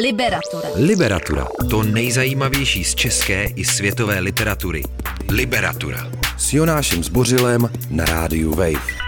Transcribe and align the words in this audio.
Liberatura. 0.00 0.68
Liberatura. 0.74 1.48
To 1.70 1.82
nejzajímavější 1.82 2.84
z 2.84 2.94
české 2.94 3.44
i 3.44 3.64
světové 3.64 4.20
literatury. 4.20 4.82
Liberatura. 5.30 6.10
S 6.38 6.52
Jonášem 6.52 7.04
Zbořilem 7.04 7.70
na 7.90 8.04
rádiu 8.04 8.54
Wave. 8.54 9.04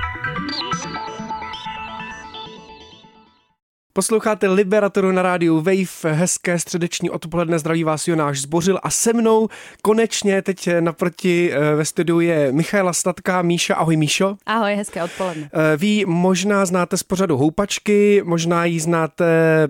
Posloucháte 3.92 4.48
Liberatoru 4.48 5.12
na 5.12 5.22
rádiu 5.22 5.60
Wave, 5.60 6.14
hezké 6.14 6.58
středeční 6.58 7.10
odpoledne, 7.10 7.58
zdraví 7.58 7.84
vás 7.84 8.08
Jonáš 8.08 8.40
Zbořil 8.40 8.78
a 8.82 8.90
se 8.90 9.12
mnou 9.12 9.48
konečně 9.82 10.42
teď 10.42 10.68
naproti 10.80 11.52
eh, 11.52 11.74
ve 11.74 11.84
studiu 11.84 12.20
je 12.20 12.52
Michaela 12.52 12.92
Statka, 12.92 13.42
Míša, 13.42 13.74
ahoj 13.74 13.96
Míšo. 13.96 14.36
Ahoj, 14.46 14.74
hezké 14.74 15.02
odpoledne. 15.02 15.50
Eh, 15.52 15.76
vy 15.76 16.04
možná 16.06 16.66
znáte 16.66 16.96
z 16.96 17.02
pořadu 17.02 17.36
Houpačky, 17.36 18.22
možná 18.24 18.64
ji 18.64 18.80
znáte 18.80 19.24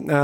eh, 0.08 0.14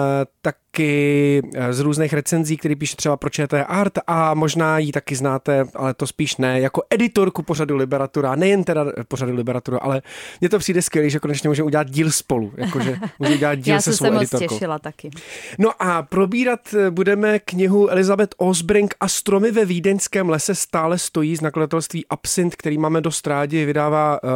tak 0.42 0.56
taky 0.72 1.42
z 1.70 1.80
různých 1.80 2.12
recenzí, 2.12 2.56
který 2.56 2.76
píše 2.76 2.96
třeba 2.96 3.16
pro 3.16 3.30
ČT 3.30 3.64
Art 3.68 3.98
a 4.06 4.34
možná 4.34 4.78
ji 4.78 4.92
taky 4.92 5.16
znáte, 5.16 5.64
ale 5.74 5.94
to 5.94 6.06
spíš 6.06 6.36
ne, 6.36 6.60
jako 6.60 6.82
editorku 6.90 7.42
pořadu 7.42 7.76
Liberatura, 7.76 8.34
nejen 8.34 8.64
teda 8.64 8.86
pořadu 9.08 9.34
Liberatura, 9.34 9.78
ale 9.78 10.02
mně 10.40 10.48
to 10.48 10.58
přijde 10.58 10.82
skvělé, 10.82 11.10
že 11.10 11.18
konečně 11.18 11.48
můžeme 11.48 11.66
udělat 11.66 11.90
díl 11.90 12.10
spolu, 12.10 12.52
jakože 12.56 12.98
můžeme 13.18 13.36
udělat 13.36 13.54
díl 13.54 13.74
Já 13.74 13.80
se 13.80 13.92
svou 13.92 14.06
editorkou. 14.06 14.22
Já 14.22 14.26
jsem 14.26 14.38
se 14.38 14.44
moc 14.44 14.52
těšila 14.52 14.78
taky. 14.78 15.10
No 15.58 15.70
a 15.78 16.02
probírat 16.02 16.74
budeme 16.90 17.38
knihu 17.38 17.88
Elizabeth 17.88 18.34
Osbrink 18.36 18.94
a 19.00 19.08
stromy 19.08 19.50
ve 19.50 19.64
Vídeňském 19.64 20.28
lese 20.28 20.54
stále 20.54 20.98
stojí 20.98 21.36
z 21.36 21.40
nakladatelství 21.40 22.06
Absint, 22.06 22.56
který 22.56 22.78
máme 22.78 23.00
do 23.00 23.10
strádi, 23.10 23.64
vydává 23.64 24.22
uh, 24.22 24.30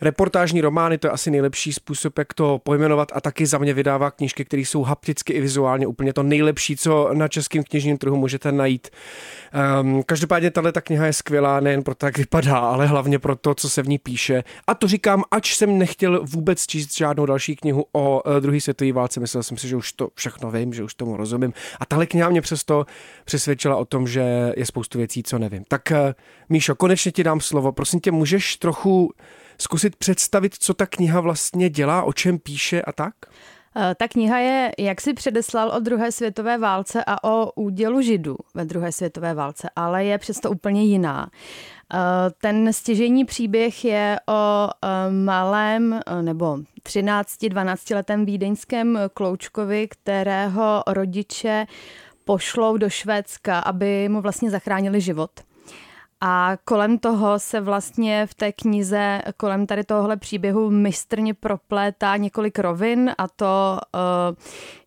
reportážní 0.00 0.60
romány, 0.60 0.98
to 0.98 1.06
je 1.06 1.10
asi 1.10 1.30
nejlepší 1.30 1.72
způsob, 1.72 2.18
jak 2.18 2.34
to 2.34 2.60
pojmenovat 2.64 3.08
a 3.14 3.20
taky 3.20 3.46
za 3.46 3.58
mě 3.58 3.74
vydává 3.74 4.10
knížky, 4.10 4.44
které 4.44 4.62
jsou 4.62 4.82
hapticky 4.82 5.32
i 5.32 5.40
vizuálně 5.40 5.61
úplně 5.86 6.12
to 6.12 6.22
nejlepší, 6.22 6.76
co 6.76 7.10
na 7.12 7.28
českém 7.28 7.62
knižním 7.62 7.98
trhu 7.98 8.16
můžete 8.16 8.52
najít. 8.52 8.90
Um, 9.80 10.02
každopádně 10.02 10.50
tahle 10.50 10.72
ta 10.72 10.80
kniha 10.80 11.06
je 11.06 11.12
skvělá 11.12 11.60
nejen 11.60 11.82
pro 11.82 11.94
to, 11.94 12.06
jak 12.06 12.18
vypadá, 12.18 12.58
ale 12.58 12.86
hlavně 12.86 13.18
pro 13.18 13.36
to, 13.36 13.54
co 13.54 13.70
se 13.70 13.82
v 13.82 13.88
ní 13.88 13.98
píše. 13.98 14.44
A 14.66 14.74
to 14.74 14.88
říkám, 14.88 15.24
ač 15.30 15.56
jsem 15.56 15.78
nechtěl 15.78 16.24
vůbec 16.24 16.66
číst 16.66 16.96
žádnou 16.96 17.26
další 17.26 17.56
knihu 17.56 17.84
o 17.92 18.22
uh, 18.22 18.36
druhé 18.40 18.60
světové 18.60 18.92
válce. 18.92 19.20
Myslel 19.20 19.42
jsem 19.42 19.56
si, 19.56 19.68
že 19.68 19.76
už 19.76 19.92
to 19.92 20.08
všechno 20.14 20.50
vím, 20.50 20.74
že 20.74 20.84
už 20.84 20.94
tomu 20.94 21.16
rozumím. 21.16 21.52
A 21.80 21.86
tahle 21.86 22.06
kniha 22.06 22.28
mě 22.28 22.40
přesto 22.40 22.86
přesvědčila 23.24 23.76
o 23.76 23.84
tom, 23.84 24.08
že 24.08 24.52
je 24.56 24.66
spoustu 24.66 24.98
věcí, 24.98 25.22
co 25.22 25.38
nevím. 25.38 25.64
Tak 25.68 25.82
uh, 25.90 26.12
Míšo, 26.48 26.74
konečně 26.74 27.12
ti 27.12 27.24
dám 27.24 27.40
slovo. 27.40 27.72
Prosím 27.72 28.00
tě, 28.00 28.10
můžeš 28.10 28.56
trochu 28.56 29.12
zkusit 29.58 29.96
představit, 29.96 30.54
co 30.58 30.74
ta 30.74 30.86
kniha 30.86 31.20
vlastně 31.20 31.70
dělá, 31.70 32.02
o 32.02 32.12
čem 32.12 32.38
píše 32.38 32.82
a 32.82 32.92
tak? 32.92 33.14
Eh, 33.76 33.94
ta 33.94 34.08
kniha 34.08 34.38
je, 34.38 34.72
jak 34.78 35.00
si 35.00 35.14
předeslal 35.14 35.72
o 35.76 35.80
druhé 35.80 36.12
světové 36.12 36.58
válce 36.58 37.04
a 37.06 37.24
o 37.24 37.52
údělu 37.52 38.00
židů 38.00 38.36
ve 38.54 38.64
druhé 38.64 38.92
světové 38.92 39.34
válce, 39.34 39.70
ale 39.76 40.04
je 40.04 40.18
přesto 40.18 40.50
úplně 40.50 40.84
jiná. 40.84 41.30
Eh, 41.94 41.98
ten 42.40 42.72
stěžení 42.72 43.24
příběh 43.24 43.84
je 43.84 44.20
o 44.28 44.68
eh, 44.68 45.10
malém 45.10 46.00
nebo 46.20 46.58
13-12 46.82 47.94
letém 47.94 48.24
vídeňském 48.24 48.98
kloučkovi, 49.14 49.88
kterého 49.88 50.82
rodiče 50.86 51.66
pošlou 52.24 52.76
do 52.76 52.90
Švédska, 52.90 53.58
aby 53.58 54.08
mu 54.08 54.20
vlastně 54.20 54.50
zachránili 54.50 55.00
život. 55.00 55.30
A 56.24 56.56
kolem 56.64 56.98
toho 56.98 57.38
se 57.38 57.60
vlastně 57.60 58.26
v 58.26 58.34
té 58.34 58.52
knize, 58.52 59.22
kolem 59.36 59.66
tady 59.66 59.84
tohohle 59.84 60.16
příběhu 60.16 60.70
mistrně 60.70 61.34
proplétá 61.34 62.16
několik 62.16 62.58
rovin 62.58 63.10
a 63.18 63.28
to, 63.28 63.78
eh, 63.96 63.98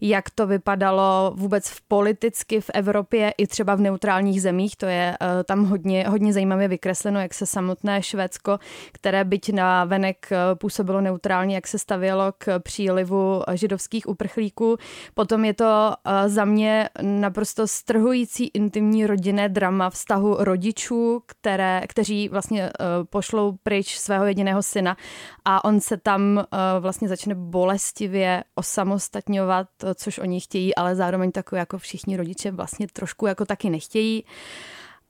jak 0.02 0.30
to 0.30 0.48
vypadalo 0.48 1.34
vůbec 1.36 1.70
v 1.70 1.82
politicky 1.82 2.62
v 2.62 2.70
Evropě 2.74 3.34
i 3.38 3.48
třeba 3.48 3.76
v 3.76 3.82
neutrálních 3.82 4.42
zemích. 4.42 4.76
To 4.76 4.86
je 4.86 5.18
eh, 5.22 5.44
tam 5.44 5.66
hodně, 5.66 6.10
hodně 6.10 6.34
zajímavě 6.34 6.68
vykresleno, 6.68 7.20
jak 7.20 7.34
se 7.34 7.46
samotné 7.46 8.04
Švédsko, 8.04 8.60
které 8.92 9.24
byť 9.24 9.54
na 9.54 9.86
venek 9.86 10.28
eh, 10.32 10.56
působilo 10.56 11.02
neutrálně, 11.02 11.56
jak 11.56 11.68
se 11.68 11.80
stavělo 11.80 12.34
k 12.38 12.60
přílivu 12.60 13.42
židovských 13.54 14.08
uprchlíků. 14.10 14.78
Potom 15.14 15.46
je 15.46 15.54
to 15.54 15.94
za 16.28 16.46
mě 16.46 16.90
naprosto 17.02 17.68
strhující 17.68 18.52
intimní 18.54 19.08
rodinné 19.08 19.50
drama 19.50 19.90
vztahu 19.90 20.38
rodičů, 20.40 21.25
které, 21.26 21.82
kteří 21.90 22.30
vlastně 22.30 22.64
uh, 22.64 22.70
pošlou 23.10 23.58
pryč 23.64 23.98
svého 23.98 24.26
jediného 24.26 24.64
syna 24.64 24.98
a 25.46 25.66
on 25.66 25.80
se 25.80 25.98
tam 25.98 26.22
uh, 26.38 26.44
vlastně 26.80 27.08
začne 27.08 27.36
bolestivě 27.36 28.44
osamostatňovat, 28.56 29.68
což 29.96 30.20
oni 30.20 30.42
chtějí, 30.42 30.76
ale 30.76 30.96
zároveň 30.96 31.32
takové 31.32 31.60
jako 31.60 31.78
všichni 31.78 32.18
rodiče 32.18 32.52
vlastně 32.52 32.88
trošku 32.94 33.28
jako 33.28 33.46
taky 33.46 33.70
nechtějí. 33.70 34.26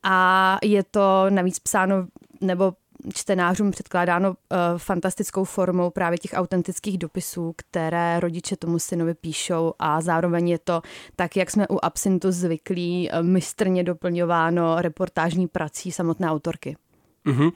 A 0.03 0.57
je 0.63 0.83
to 0.83 1.25
navíc 1.29 1.59
psáno 1.59 2.07
nebo 2.41 2.73
čtenářům 3.13 3.71
předkládáno 3.71 4.29
uh, 4.29 4.35
fantastickou 4.77 5.43
formou 5.43 5.89
právě 5.89 6.17
těch 6.17 6.31
autentických 6.33 6.97
dopisů, 6.97 7.53
které 7.57 8.19
rodiče 8.19 8.57
tomu 8.57 8.79
synovi 8.79 9.13
píšou 9.13 9.73
a 9.79 10.01
zároveň 10.01 10.49
je 10.49 10.59
to 10.59 10.81
tak, 11.15 11.37
jak 11.37 11.51
jsme 11.51 11.67
u 11.67 11.79
Absintu 11.85 12.31
zvyklí, 12.31 13.09
uh, 13.09 13.23
mistrně 13.23 13.83
doplňováno 13.83 14.81
reportážní 14.81 15.47
prací 15.47 15.91
samotné 15.91 16.31
autorky. 16.31 16.75
Mm-hmm. 17.25 17.51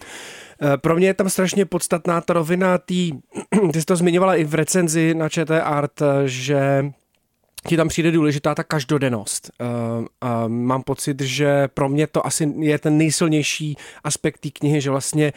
Pro 0.81 0.95
mě 0.95 1.07
je 1.07 1.13
tam 1.13 1.29
strašně 1.29 1.65
podstatná 1.65 2.21
ta 2.21 2.33
rovina 2.33 2.77
tý, 2.77 3.11
ty 3.73 3.79
jsi 3.79 3.85
to 3.85 3.95
zmiňovala 3.95 4.35
i 4.35 4.43
v 4.43 4.53
recenzi 4.53 5.13
na 5.13 5.29
ČT 5.29 5.61
Art, 5.61 6.01
že 6.25 6.91
ti 7.67 7.77
tam 7.77 7.87
přijde 7.87 8.11
důležitá 8.11 8.55
ta 8.55 8.63
každodennost. 8.63 9.51
Uh, 9.61 9.67
uh, 9.99 10.49
mám 10.49 10.83
pocit, 10.83 11.21
že 11.21 11.67
pro 11.67 11.89
mě 11.89 12.07
to 12.07 12.25
asi 12.25 12.53
je 12.59 12.79
ten 12.79 12.97
nejsilnější 12.97 13.77
aspekt 14.03 14.37
té 14.37 14.49
knihy, 14.49 14.81
že 14.81 14.89
vlastně 14.89 15.33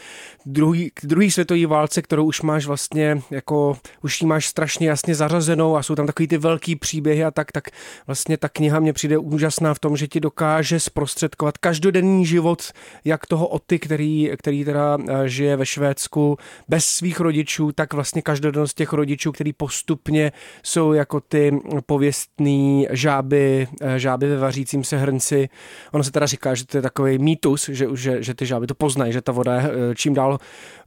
druhý, 0.46 0.90
k 0.94 1.06
druhý 1.06 1.30
světové 1.30 1.66
válce, 1.66 2.02
kterou 2.02 2.24
už 2.24 2.42
máš 2.42 2.66
vlastně 2.66 3.22
jako, 3.30 3.76
už 4.02 4.20
ji 4.20 4.26
máš 4.26 4.46
strašně 4.46 4.88
jasně 4.88 5.14
zařazenou 5.14 5.76
a 5.76 5.82
jsou 5.82 5.94
tam 5.94 6.06
takový 6.06 6.28
ty 6.28 6.38
velký 6.38 6.76
příběhy 6.76 7.24
a 7.24 7.30
tak, 7.30 7.52
tak 7.52 7.68
vlastně 8.06 8.36
ta 8.36 8.48
kniha 8.48 8.80
mě 8.80 8.92
přijde 8.92 9.18
úžasná 9.18 9.74
v 9.74 9.78
tom, 9.78 9.96
že 9.96 10.08
ti 10.08 10.20
dokáže 10.20 10.80
zprostředkovat 10.80 11.58
každodenní 11.58 12.26
život, 12.26 12.72
jak 13.04 13.26
toho 13.26 13.48
Oty, 13.48 13.78
který, 13.78 14.30
který 14.38 14.64
teda 14.64 14.98
žije 15.24 15.56
ve 15.56 15.66
Švédsku 15.66 16.38
bez 16.68 16.84
svých 16.84 17.20
rodičů, 17.20 17.72
tak 17.72 17.94
vlastně 17.94 18.22
každodennost 18.22 18.76
těch 18.76 18.92
rodičů, 18.92 19.32
který 19.32 19.52
postupně 19.52 20.32
jsou 20.62 20.92
jako 20.92 21.20
ty 21.20 21.60
pověsti 21.86 22.11
pověstný 22.12 22.86
žáby, 22.90 23.68
eh, 23.80 23.98
žáby 23.98 24.28
ve 24.28 24.36
vařícím 24.36 24.84
se 24.84 24.98
hrnci. 24.98 25.48
Ono 25.92 26.04
se 26.04 26.10
teda 26.10 26.26
říká, 26.26 26.54
že 26.54 26.66
to 26.66 26.78
je 26.78 26.82
takový 26.82 27.18
mýtus, 27.18 27.68
že, 27.68 27.86
že, 27.94 28.22
že 28.22 28.34
ty 28.34 28.46
žáby 28.46 28.66
to 28.66 28.74
poznají, 28.74 29.12
že 29.12 29.22
ta 29.22 29.32
voda 29.32 29.54
je 29.54 29.62
eh, 29.64 29.94
čím 29.94 30.14
dál 30.14 30.38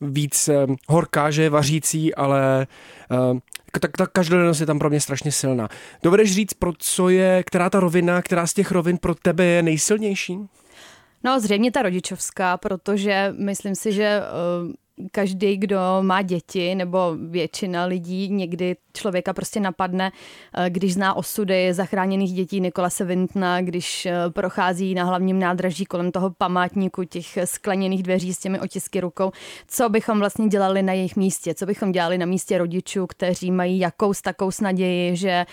víc 0.02 0.48
eh, 0.48 0.68
horká, 0.88 1.32
že 1.32 1.44
je 1.44 1.50
vařící, 1.50 2.16
ale 2.16 2.68
tak 3.82 3.98
ta 3.98 4.08
každodennost 4.08 4.60
je 4.60 4.66
tam 4.66 4.80
pro 4.80 4.90
mě 4.90 5.02
strašně 5.02 5.32
silná. 5.32 5.70
Dovedeš 6.04 6.34
říct, 6.34 6.54
pro 6.54 6.74
co 6.78 7.10
je, 7.10 7.44
která 7.44 7.70
ta 7.70 7.80
rovina, 7.80 8.22
která 8.22 8.48
z 8.48 8.54
těch 8.54 8.72
rovin 8.72 8.98
pro 8.98 9.16
tebe 9.16 9.46
je 9.46 9.64
nejsilnější? 9.64 10.40
No, 11.24 11.40
zřejmě 11.40 11.72
ta 11.72 11.82
rodičovská, 11.82 12.58
protože 12.58 13.34
myslím 13.38 13.76
si, 13.76 13.92
že 13.92 14.22
každý, 15.12 15.58
kdo 15.58 15.80
má 16.02 16.22
děti, 16.22 16.76
nebo 16.76 17.16
většina 17.30 17.86
lidí 17.86 18.30
někdy 18.30 18.76
člověka 18.94 19.34
prostě 19.34 19.60
napadne, 19.60 20.12
eh, 20.58 20.70
když 20.70 20.94
zná 20.94 21.14
osudy 21.14 21.74
zachráněných 21.74 22.34
dětí 22.34 22.62
Nikolase 22.62 23.06
Vintna, 23.06 23.62
když 23.62 24.06
eh, 24.06 24.14
prochází 24.30 24.96
na 24.96 25.04
hlavním 25.04 25.40
nádraží 25.40 25.86
kolem 25.86 26.12
toho 26.12 26.30
památníku 26.30 27.04
těch 27.04 27.38
skleněných 27.46 28.04
dveří 28.04 28.34
s 28.34 28.40
těmi 28.40 28.60
otisky 28.60 29.02
rukou, 29.02 29.32
co 29.68 29.90
bychom 29.90 30.20
vlastně 30.20 30.48
dělali 30.48 30.84
na 30.84 30.94
jejich 30.94 31.16
místě, 31.16 31.54
co 31.54 31.66
bychom 31.66 31.92
dělali 31.92 32.18
na 32.18 32.26
místě 32.26 32.58
rodičů, 32.58 33.08
kteří 33.08 33.52
mají 33.52 33.80
jakous 33.80 34.22
takou 34.22 34.50
naději, 34.62 35.16
že 35.16 35.30
eh, 35.30 35.46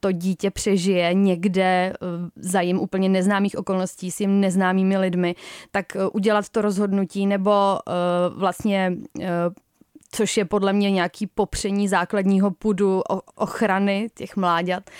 to 0.00 0.12
dítě 0.12 0.50
přežije 0.50 1.14
někde 1.14 1.92
za 2.36 2.60
jim 2.60 2.80
úplně 2.80 3.08
neznámých 3.08 3.58
okolností 3.58 4.10
s 4.10 4.20
jim 4.20 4.40
neznámými 4.40 4.98
lidmi, 4.98 5.34
tak 5.70 5.86
udělat 6.12 6.48
to 6.48 6.62
rozhodnutí 6.62 7.26
nebo 7.26 7.78
vlastně 8.36 8.55
což 10.10 10.36
je 10.36 10.44
podle 10.44 10.72
mě 10.72 10.90
nějaký 10.90 11.26
popření 11.26 11.88
základního 11.88 12.50
pudu 12.50 13.02
ochrany 13.34 14.08
těch 14.14 14.36
mláďat 14.36 14.90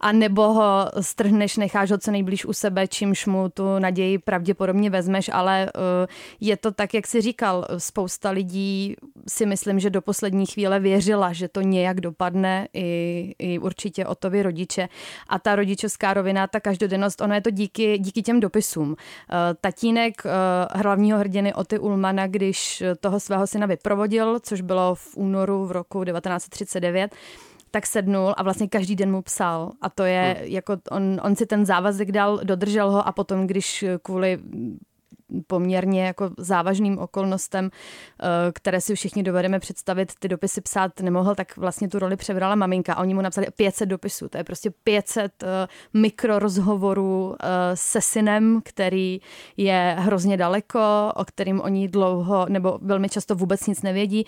a 0.00 0.12
nebo 0.12 0.52
ho 0.52 0.86
strhneš, 1.00 1.56
necháš 1.56 1.90
ho 1.90 1.98
co 1.98 2.10
nejblíž 2.10 2.44
u 2.44 2.52
sebe, 2.52 2.88
čímž 2.88 3.26
mu 3.26 3.48
tu 3.48 3.78
naději 3.78 4.18
pravděpodobně 4.18 4.90
vezmeš, 4.90 5.30
ale 5.32 5.66
eh, 5.66 6.06
je 6.40 6.56
to 6.56 6.72
tak, 6.72 6.94
jak 6.94 7.06
si 7.06 7.20
říkal, 7.20 7.66
spousta 7.78 8.30
lidí 8.30 8.96
si 9.28 9.46
myslím, 9.46 9.80
že 9.80 9.90
do 9.90 10.02
poslední 10.02 10.46
chvíle 10.46 10.80
věřila, 10.80 11.32
že 11.32 11.48
to 11.48 11.60
nějak 11.60 12.00
dopadne, 12.00 12.68
i, 12.74 13.34
i 13.38 13.58
určitě 13.58 14.06
o 14.06 14.14
to 14.14 14.30
rodiče. 14.42 14.88
A 15.28 15.38
ta 15.38 15.56
rodičovská 15.56 16.14
rovina, 16.14 16.46
ta 16.46 16.60
každodennost, 16.60 17.20
ono 17.20 17.34
je 17.34 17.40
to 17.40 17.50
díky, 17.50 17.98
díky 17.98 18.22
těm 18.22 18.40
dopisům. 18.40 18.96
Eh, 18.98 19.54
tatínek 19.60 20.22
eh, 20.26 20.30
hlavního 20.78 21.18
hrdiny 21.18 21.54
Oty 21.54 21.78
Ulmana, 21.78 22.26
když 22.26 22.82
toho 23.00 23.20
svého 23.20 23.46
syna 23.46 23.66
vyprovodil, 23.66 24.40
což 24.40 24.60
bylo 24.60 24.94
v 24.94 25.16
únoru 25.16 25.66
v 25.66 25.72
roku 25.72 26.04
1939, 26.04 27.14
tak 27.70 27.86
sednul 27.86 28.34
a 28.36 28.42
vlastně 28.42 28.68
každý 28.68 28.96
den 28.96 29.12
mu 29.12 29.22
psal. 29.22 29.72
A 29.80 29.90
to 29.90 30.02
je, 30.02 30.36
hmm. 30.38 30.48
jako 30.48 30.76
on, 30.90 31.20
on 31.24 31.36
si 31.36 31.46
ten 31.46 31.66
závazek 31.66 32.12
dal, 32.12 32.40
dodržel 32.44 32.90
ho 32.90 33.08
a 33.08 33.12
potom, 33.12 33.46
když 33.46 33.84
kvůli 34.02 34.38
poměrně 35.46 36.06
jako 36.06 36.30
závažným 36.38 36.98
okolnostem, 36.98 37.70
eh, 37.70 38.26
které 38.52 38.80
si 38.80 38.94
všichni 38.94 39.22
dovedeme 39.22 39.60
představit, 39.60 40.12
ty 40.18 40.28
dopisy 40.28 40.60
psát 40.60 41.00
nemohl, 41.00 41.34
tak 41.34 41.56
vlastně 41.56 41.88
tu 41.88 41.98
roli 41.98 42.16
přebrala 42.16 42.54
maminka 42.54 42.94
a 42.94 43.00
oni 43.00 43.14
mu 43.14 43.20
napsali 43.20 43.46
500 43.56 43.88
dopisů. 43.88 44.28
To 44.28 44.38
je 44.38 44.44
prostě 44.44 44.70
500 44.84 45.42
eh, 45.42 45.46
mikrorozhovorů 45.94 47.34
eh, 47.40 47.46
se 47.74 48.00
synem, 48.00 48.60
který 48.64 49.20
je 49.56 49.96
hrozně 49.98 50.36
daleko, 50.36 51.12
o 51.14 51.24
kterým 51.24 51.60
oni 51.60 51.88
dlouho 51.88 52.46
nebo 52.48 52.78
velmi 52.82 53.08
často 53.08 53.34
vůbec 53.34 53.66
nic 53.66 53.82
nevědí. 53.82 54.26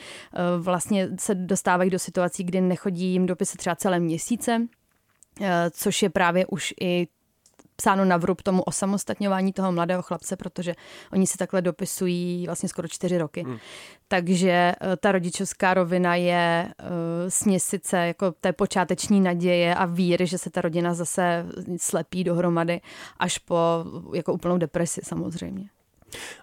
Vlastně 0.59 1.09
se 1.21 1.35
dostávají 1.35 1.91
do 1.91 1.99
situací, 1.99 2.45
kdy 2.45 2.61
nechodí 2.61 3.07
jim 3.07 3.27
dopisy 3.27 3.59
třeba 3.59 3.77
celé 3.77 4.01
měsíce 4.01 4.67
což 5.71 6.03
je 6.03 6.11
právě 6.11 6.47
už 6.47 6.75
i 6.81 7.07
psáno 7.83 8.05
na 8.05 8.17
vrub 8.17 8.43
tomu 8.43 8.63
osamostatňování 8.63 9.53
toho 9.53 9.73
mladého 9.73 10.03
chlapce, 10.03 10.37
protože 10.37 10.75
oni 11.13 11.27
si 11.27 11.39
takhle 11.39 11.63
dopisují 11.63 12.47
vlastně 12.47 12.69
skoro 12.69 12.89
čtyři 12.89 13.19
roky. 13.19 13.43
Hmm. 13.43 13.59
Takže 14.09 14.51
eh, 14.51 14.97
ta 14.97 15.13
rodičovská 15.13 15.75
rovina 15.75 16.15
je 16.15 16.69
uh, 16.81 16.87
směsice 17.29 17.97
jako 17.97 18.33
té 18.33 18.53
počáteční 18.53 19.21
naděje 19.21 19.75
a 19.75 19.87
víry, 19.87 20.27
že 20.27 20.39
se 20.39 20.51
ta 20.51 20.61
rodina 20.61 20.95
zase 20.95 21.47
slepí 21.77 22.25
dohromady 22.25 22.81
až 23.19 23.39
po 23.39 23.57
jako 24.15 24.33
úplnou 24.33 24.59
depresi 24.59 25.01
samozřejmě. 25.05 25.69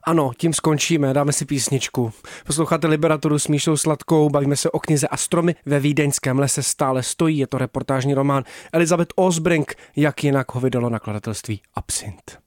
Ano, 0.03 0.31
tím 0.37 0.53
skončíme, 0.53 1.13
dáme 1.13 1.33
si 1.33 1.45
písničku. 1.45 2.11
Posloucháte 2.45 2.87
Liberaturu 2.87 3.39
s 3.39 3.47
Míšou 3.47 3.77
Sladkou, 3.77 4.29
bavíme 4.29 4.55
se 4.55 4.71
o 4.71 4.79
knize 4.79 5.07
Astromy 5.07 5.55
ve 5.65 5.79
Vídeňském 5.79 6.39
lese 6.39 6.63
stále 6.63 7.03
stojí, 7.03 7.37
je 7.37 7.47
to 7.47 7.57
reportážní 7.57 8.13
román 8.13 8.43
Elizabeth 8.73 9.13
Osbrink, 9.15 9.73
jak 9.95 10.23
jinak 10.23 10.53
ho 10.55 10.61
vydalo 10.61 10.89
nakladatelství 10.89 11.61
Absint. 11.75 12.39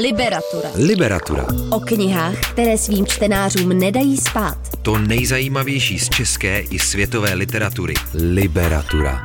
Liberatura. 0.00 0.70
Liberatura. 0.74 1.46
O 1.70 1.80
knihách, 1.80 2.52
které 2.52 2.78
svým 2.78 3.06
čtenářům 3.06 3.68
nedají 3.68 4.16
spát. 4.16 4.58
To 4.82 4.98
nejzajímavější 4.98 5.98
z 5.98 6.08
české 6.08 6.60
i 6.60 6.78
světové 6.78 7.34
literatury. 7.34 7.94
Liberatura. 8.14 9.22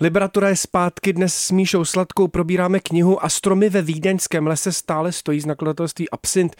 Liberatura 0.00 0.48
je 0.48 0.56
zpátky 0.56 1.12
dnes 1.12 1.34
s 1.34 1.50
Míšou 1.50 1.84
Sladkou. 1.84 2.28
Probíráme 2.28 2.80
knihu 2.80 3.24
A 3.24 3.28
stromy 3.28 3.68
ve 3.68 3.82
Vídeňském 3.82 4.46
lese 4.46 4.72
stále 4.72 5.12
stojí 5.12 5.40
z 5.40 5.46
nakladatelství 5.46 6.10
Absint. 6.10 6.56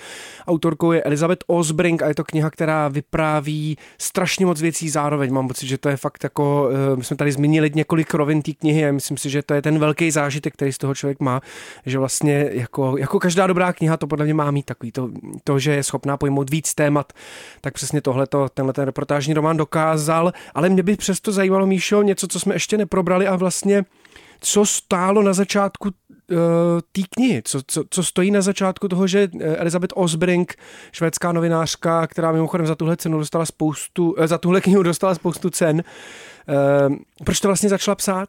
Autorkou 0.46 0.92
je 0.92 1.02
Elizabeth 1.02 1.44
Osbrink 1.46 2.02
a 2.02 2.08
je 2.08 2.14
to 2.14 2.24
kniha, 2.24 2.50
která 2.50 2.88
vypráví 2.88 3.78
strašně 3.98 4.46
moc 4.46 4.60
věcí 4.60 4.88
zároveň. 4.88 5.32
Mám 5.32 5.48
pocit, 5.48 5.66
že 5.66 5.78
to 5.78 5.88
je 5.88 5.96
fakt 5.96 6.24
jako, 6.24 6.70
eh, 6.92 6.96
my 6.96 7.04
jsme 7.04 7.16
tady 7.16 7.32
zmínili 7.32 7.70
několik 7.74 8.14
rovin 8.14 8.42
té 8.42 8.52
knihy 8.52 8.88
a 8.88 8.92
myslím 8.92 9.16
si, 9.16 9.30
že 9.30 9.42
to 9.42 9.54
je 9.54 9.62
ten 9.62 9.78
velký 9.78 10.10
zážitek, 10.10 10.54
který 10.54 10.72
z 10.72 10.78
toho 10.78 10.94
člověk 10.94 11.20
má, 11.20 11.40
že 11.86 11.98
vlastně 11.98 12.50
jako, 12.52 12.96
jako 12.98 13.18
každá 13.18 13.46
dobrá 13.46 13.72
kniha 13.72 13.96
to 13.96 14.06
podle 14.06 14.24
mě 14.24 14.34
má 14.34 14.50
mít 14.50 14.66
takový 14.66 14.92
to, 14.92 15.10
to 15.44 15.58
že 15.58 15.74
je 15.74 15.82
schopná 15.82 16.16
pojmout 16.16 16.50
víc 16.50 16.74
témat, 16.74 17.12
tak 17.60 17.74
přesně 17.74 18.00
tohle 18.00 18.26
tenhle 18.54 18.72
ten 18.72 18.84
reportážní 18.84 19.34
román 19.34 19.56
dokázal, 19.56 20.32
ale 20.54 20.68
mě 20.68 20.82
by 20.82 20.96
přesto 20.96 21.32
zajímalo, 21.32 21.66
Míšo, 21.66 22.02
něco, 22.02 22.28
co 22.28 22.40
jsme 22.40 22.54
ještě 22.54 22.78
neprobrali 22.78 23.27
a 23.28 23.36
vlastně 23.36 23.84
co 24.40 24.66
stálo 24.66 25.22
na 25.22 25.32
začátku 25.32 25.88
uh, 25.88 26.36
té 26.92 27.02
knihy, 27.10 27.42
co, 27.44 27.60
co, 27.66 27.84
co 27.90 28.02
stojí 28.02 28.30
na 28.30 28.40
začátku 28.40 28.88
toho, 28.88 29.06
že 29.06 29.28
eh, 29.40 29.56
Elizabeth 29.56 29.92
Osbrink, 29.94 30.54
švédská 30.92 31.32
novinářka, 31.32 32.06
která 32.06 32.32
mimochodem 32.32 32.66
za 32.66 32.74
tuhle 32.74 32.96
cenu 32.96 33.18
dostala 33.18 33.46
spoustu, 33.46 34.10
uh, 34.10 34.26
za 34.26 34.38
tuhle 34.38 34.60
knihu 34.60 34.82
dostala 34.82 35.14
spoustu 35.14 35.50
cen, 35.50 35.82
proč 37.24 37.40
to 37.40 37.48
vlastně 37.48 37.68
začala 37.68 37.94
psát? 37.94 38.28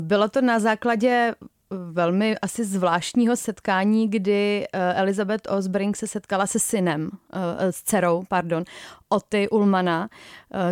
Bylo 0.00 0.28
to 0.28 0.40
na 0.40 0.58
základě 0.58 1.34
velmi 1.70 2.38
asi 2.38 2.64
zvláštního 2.64 3.36
setkání, 3.36 4.10
kdy 4.10 4.66
Elizabeth 4.72 5.50
Osbrink 5.50 5.96
se 5.96 6.06
setkala 6.06 6.46
se 6.46 6.58
synem, 6.58 7.10
s 7.70 7.82
dcerou, 7.82 8.24
pardon, 8.28 8.64
Oty 9.08 9.48
Ulmana, 9.48 10.08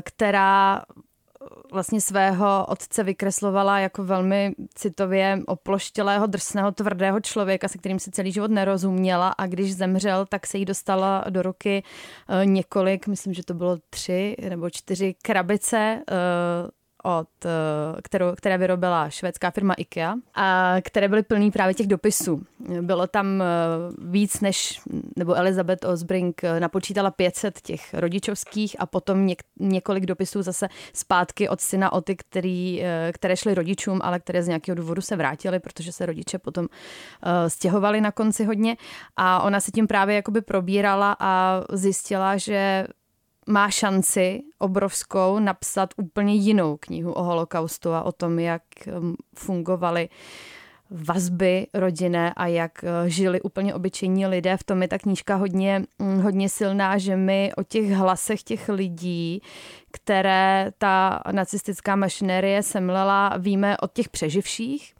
která 0.02 0.82
vlastně 1.72 2.00
svého 2.00 2.66
otce 2.68 3.02
vykreslovala 3.02 3.78
jako 3.78 4.04
velmi 4.04 4.52
citově 4.74 5.38
oploštělého, 5.46 6.26
drsného, 6.26 6.72
tvrdého 6.72 7.20
člověka, 7.20 7.68
se 7.68 7.78
kterým 7.78 7.98
si 7.98 8.10
celý 8.10 8.32
život 8.32 8.50
nerozuměla. 8.50 9.34
A 9.38 9.46
když 9.46 9.74
zemřel, 9.74 10.26
tak 10.26 10.46
se 10.46 10.58
jí 10.58 10.64
dostala 10.64 11.24
do 11.30 11.42
ruky 11.42 11.82
eh, 12.28 12.46
několik, 12.46 13.06
myslím, 13.06 13.34
že 13.34 13.44
to 13.44 13.54
bylo 13.54 13.78
tři 13.90 14.36
nebo 14.48 14.70
čtyři 14.70 15.14
krabice 15.22 16.02
eh, 16.10 16.14
od, 17.04 17.28
eh, 17.44 17.50
kterou, 18.02 18.26
které 18.36 18.58
vyrobila 18.58 19.10
švédská 19.10 19.50
firma 19.50 19.74
IKEA, 19.74 20.14
a 20.34 20.76
které 20.82 21.08
byly 21.08 21.22
plný 21.22 21.50
právě 21.50 21.74
těch 21.74 21.86
dopisů. 21.86 22.42
Bylo 22.80 23.06
tam 23.06 23.42
eh, 23.42 23.46
víc 23.98 24.40
než, 24.40 24.80
nebo 25.16 25.34
Elizabeth 25.34 25.84
Osbrink 25.84 26.44
eh, 26.44 26.60
napočítala 26.60 27.10
500 27.10 27.60
těch 27.60 27.94
rodičovských 27.94 28.76
a 28.78 28.86
potom 28.86 29.26
něk, 29.26 29.42
několik 29.60 30.06
dopisů 30.06 30.42
zase 30.42 30.68
zpátky 30.92 31.48
od 31.48 31.60
syna 31.60 31.92
Oty, 31.92 32.16
který, 32.16 32.82
které 33.12 33.36
šly 33.36 33.54
rodičům, 33.54 34.00
ale 34.02 34.20
které 34.20 34.42
z 34.42 34.48
nějakého 34.48 34.76
důvodu 34.76 35.02
se 35.02 35.16
vrátily, 35.16 35.60
protože 35.60 35.92
se 35.92 36.06
rodiče 36.06 36.38
potom 36.38 36.66
stěhovali 37.48 38.00
na 38.00 38.12
konci 38.12 38.44
hodně 38.44 38.76
a 39.16 39.42
ona 39.42 39.60
se 39.60 39.70
tím 39.70 39.86
právě 39.86 40.16
jakoby 40.16 40.40
probírala 40.40 41.16
a 41.20 41.62
zjistila, 41.72 42.36
že 42.36 42.86
má 43.46 43.70
šanci 43.70 44.42
obrovskou 44.58 45.38
napsat 45.38 45.94
úplně 45.96 46.34
jinou 46.34 46.76
knihu 46.76 47.12
o 47.12 47.22
holokaustu 47.22 47.92
a 47.92 48.02
o 48.02 48.12
tom, 48.12 48.38
jak 48.38 48.62
um, 48.98 49.16
fungovaly 49.36 50.08
vazby 50.90 51.66
rodinné 51.74 52.32
a 52.36 52.46
jak 52.46 52.72
uh, 52.82 53.08
žili 53.08 53.40
úplně 53.40 53.74
obyčejní 53.74 54.26
lidé. 54.26 54.56
V 54.56 54.64
tom 54.64 54.82
je 54.82 54.88
ta 54.88 54.98
knížka 54.98 55.34
hodně, 55.34 55.84
mm, 55.98 56.20
hodně 56.20 56.48
silná, 56.48 56.98
že 56.98 57.16
my 57.16 57.52
o 57.56 57.62
těch 57.62 57.90
hlasech 57.90 58.42
těch 58.42 58.68
lidí, 58.68 59.42
které 59.92 60.72
ta 60.78 61.22
nacistická 61.32 61.96
mašinérie 61.96 62.62
semlela, 62.62 63.34
víme 63.38 63.78
od 63.78 63.92
těch 63.92 64.08
přeživších, 64.08 64.93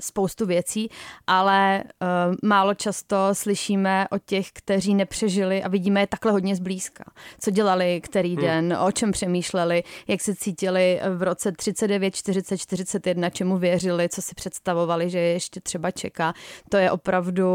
spoustu 0.00 0.46
věcí, 0.46 0.90
ale 1.26 1.84
uh, 1.84 2.34
málo 2.42 2.74
často 2.74 3.16
slyšíme 3.32 4.06
o 4.10 4.18
těch, 4.18 4.48
kteří 4.52 4.94
nepřežili 4.94 5.62
a 5.62 5.68
vidíme 5.68 6.00
je 6.00 6.06
takhle 6.06 6.32
hodně 6.32 6.56
zblízka. 6.56 7.04
Co 7.40 7.50
dělali, 7.50 8.00
který 8.00 8.34
hmm. 8.36 8.44
den, 8.44 8.78
o 8.80 8.92
čem 8.92 9.12
přemýšleli, 9.12 9.82
jak 10.08 10.20
se 10.20 10.34
cítili 10.34 11.00
v 11.16 11.22
roce 11.22 11.52
39, 11.52 12.16
40, 12.16 12.56
41, 12.56 13.30
čemu 13.30 13.58
věřili, 13.58 14.08
co 14.08 14.22
si 14.22 14.34
představovali, 14.34 15.10
že 15.10 15.18
je 15.18 15.32
ještě 15.32 15.60
třeba 15.60 15.90
čeká. 15.90 16.34
To 16.68 16.76
je 16.76 16.90
opravdu 16.90 17.48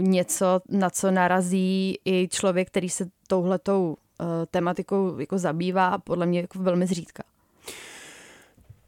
něco, 0.00 0.60
na 0.68 0.90
co 0.90 1.10
narazí 1.10 1.98
i 2.04 2.28
člověk, 2.28 2.68
který 2.68 2.88
se 2.88 3.06
touhletou 3.28 3.96
uh, 4.20 4.26
tematikou 4.50 5.18
jako 5.18 5.38
zabývá, 5.38 5.98
podle 5.98 6.26
mě 6.26 6.40
jako 6.40 6.58
velmi 6.58 6.86
zřídka. 6.86 7.22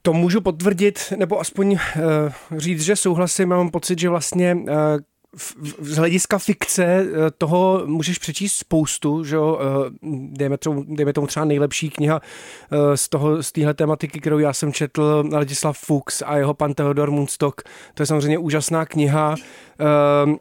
To 0.02 0.12
můžu 0.12 0.40
potvrdit, 0.40 1.12
nebo 1.16 1.40
aspoň 1.40 1.72
uh, 1.72 2.58
říct, 2.58 2.82
že 2.82 2.96
souhlasím. 2.96 3.48
Mám 3.48 3.70
pocit, 3.70 3.98
že 3.98 4.08
vlastně 4.08 4.54
uh, 4.54 4.68
z 5.80 5.96
hlediska 5.96 6.38
fikce 6.38 6.84
eh, 6.84 7.30
toho 7.38 7.82
můžeš 7.86 8.18
přečíst 8.18 8.52
spoustu, 8.52 9.24
že 9.24 9.36
jo, 9.36 9.58
dejme, 10.32 10.58
tomu, 10.58 10.84
dejme 10.88 11.12
tomu 11.12 11.26
třeba 11.26 11.44
nejlepší 11.44 11.90
kniha 11.90 12.20
z 12.94 13.08
toho, 13.08 13.42
z 13.42 13.52
téhle 13.52 13.74
tematiky, 13.74 14.20
kterou 14.20 14.38
já 14.38 14.52
jsem 14.52 14.72
četl, 14.72 15.24
Ladislav 15.32 15.78
Fuchs 15.78 16.22
a 16.22 16.36
jeho 16.36 16.54
pan 16.54 16.74
Theodor 16.74 17.10
Munstock, 17.10 17.62
to 17.94 18.02
je 18.02 18.06
samozřejmě 18.06 18.38
úžasná 18.38 18.86
kniha, 18.86 19.34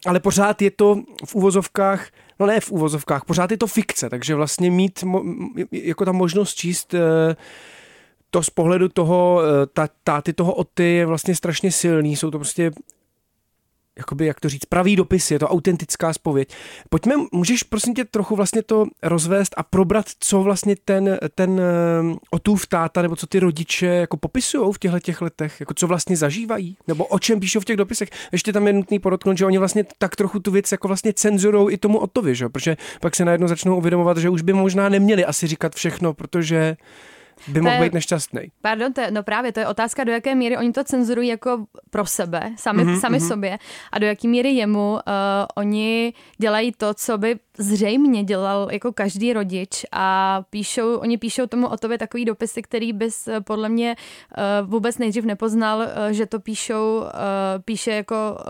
ale 0.06 0.20
pořád 0.20 0.62
je 0.62 0.72
to 0.72 0.96
v 1.26 1.36
úvozovkách 1.36 2.08
no 2.40 2.46
ne 2.46 2.60
v 2.60 2.72
úvozovkách, 2.72 3.26
pořád 3.26 3.52
je 3.52 3.58
to 3.58 3.68
fikce, 3.68 4.10
takže 4.10 4.36
vlastně 4.36 4.72
mít 4.72 5.04
jako 5.72 6.06
ta 6.06 6.12
možnost 6.12 6.54
číst 6.54 6.96
to 8.38 8.44
z 8.44 8.50
pohledu 8.50 8.90
toho, 8.90 9.42
eh, 9.42 9.66
ta, 9.74 9.88
táty 10.04 10.34
toho 10.34 10.54
Oty 10.54 10.84
je 10.84 11.06
vlastně 11.06 11.36
strašně 11.36 11.72
silný, 11.72 12.16
jsou 12.16 12.32
to 12.32 12.38
prostě 12.38 12.72
jakoby, 13.98 14.26
jak 14.26 14.40
to 14.40 14.50
říct, 14.50 14.66
pravý 14.66 14.96
dopis, 14.96 15.32
je 15.32 15.40
to 15.40 15.48
autentická 15.48 16.14
spověď. 16.14 16.54
Pojďme, 16.90 17.16
můžeš 17.32 17.64
prosím 17.64 17.94
tě 17.94 18.06
trochu 18.06 18.36
vlastně 18.36 18.62
to 18.64 18.86
rozvést 19.04 19.54
a 19.58 19.64
probrat, 19.64 20.06
co 20.20 20.42
vlastně 20.42 20.76
ten, 20.86 21.18
ten 21.36 21.60
eh, 21.60 22.16
otův 22.32 22.68
táta, 22.68 23.02
nebo 23.02 23.16
co 23.16 23.28
ty 23.28 23.40
rodiče 23.40 23.86
jako 23.86 24.18
popisují 24.18 24.74
v 24.74 24.80
těchto 24.80 25.00
těch 25.00 25.22
letech, 25.22 25.60
jako 25.60 25.74
co 25.74 25.88
vlastně 25.88 26.18
zažívají, 26.18 26.78
nebo 26.88 27.06
o 27.06 27.20
čem 27.20 27.40
píšou 27.40 27.60
v 27.60 27.66
těch 27.66 27.78
dopisech. 27.78 28.10
Ještě 28.32 28.54
tam 28.54 28.68
je 28.68 28.74
nutný 28.74 29.00
podotknout, 29.00 29.38
že 29.38 29.46
oni 29.46 29.58
vlastně 29.58 29.86
tak 29.98 30.16
trochu 30.16 30.40
tu 30.40 30.52
věc 30.52 30.72
jako 30.72 30.88
vlastně 30.88 31.14
cenzurou 31.14 31.70
i 31.70 31.78
tomu 31.78 31.98
Otovi, 31.98 32.36
že? 32.36 32.50
protože 32.50 32.78
pak 33.02 33.16
se 33.16 33.26
najednou 33.26 33.48
začnou 33.48 33.78
uvědomovat, 33.78 34.18
že 34.18 34.30
už 34.30 34.42
by 34.42 34.54
možná 34.54 34.90
neměli 34.90 35.26
asi 35.26 35.48
říkat 35.48 35.76
všechno, 35.76 36.14
protože 36.14 36.78
by 37.48 37.62
mohl 37.62 37.80
být 37.80 37.94
nešťastný. 37.94 38.42
Pardon, 38.62 38.94
to 38.94 39.02
je, 39.02 39.12
no 39.12 39.24
právě, 39.24 39.52
to 39.52 39.60
je 39.60 39.68
otázka, 39.68 40.04
do 40.04 40.12
jaké 40.12 40.36
míry 40.36 40.58
oni 40.58 40.72
to 40.72 40.84
cenzurují 40.84 41.30
jako 41.30 41.66
pro 41.90 42.06
sebe, 42.06 42.54
sami, 42.56 42.86
mm-hmm, 42.86 43.00
sami 43.00 43.18
mm-hmm. 43.18 43.28
sobě, 43.28 43.60
a 43.92 44.00
do 44.00 44.06
jaké 44.06 44.28
míry 44.28 44.50
jemu 44.52 44.92
uh, 44.92 45.00
oni 45.56 46.14
dělají 46.38 46.72
to, 46.72 46.94
co 46.94 47.18
by 47.18 47.40
zřejmě 47.58 48.24
dělal 48.24 48.68
jako 48.72 48.92
každý 48.94 49.34
rodič 49.34 49.86
a 49.92 50.42
píšou, 50.50 50.96
oni 50.96 51.18
píšou 51.18 51.48
tomu 51.48 51.68
o 51.68 51.78
tobě 51.78 51.98
takový 51.98 52.26
dopisy, 52.26 52.62
který 52.62 52.94
bys 52.94 53.28
eh, 53.28 53.42
podle 53.42 53.70
mě 53.70 53.96
uh, 54.38 54.70
vůbec 54.70 54.98
nejdřív 54.98 55.26
nepoznal, 55.26 55.80
uh, 55.80 55.86
že 56.12 56.26
to 56.26 56.40
píšou, 56.40 57.00
uh, 57.00 57.08
píše 57.66 57.92
jako 57.92 58.16
uh, 58.40 58.46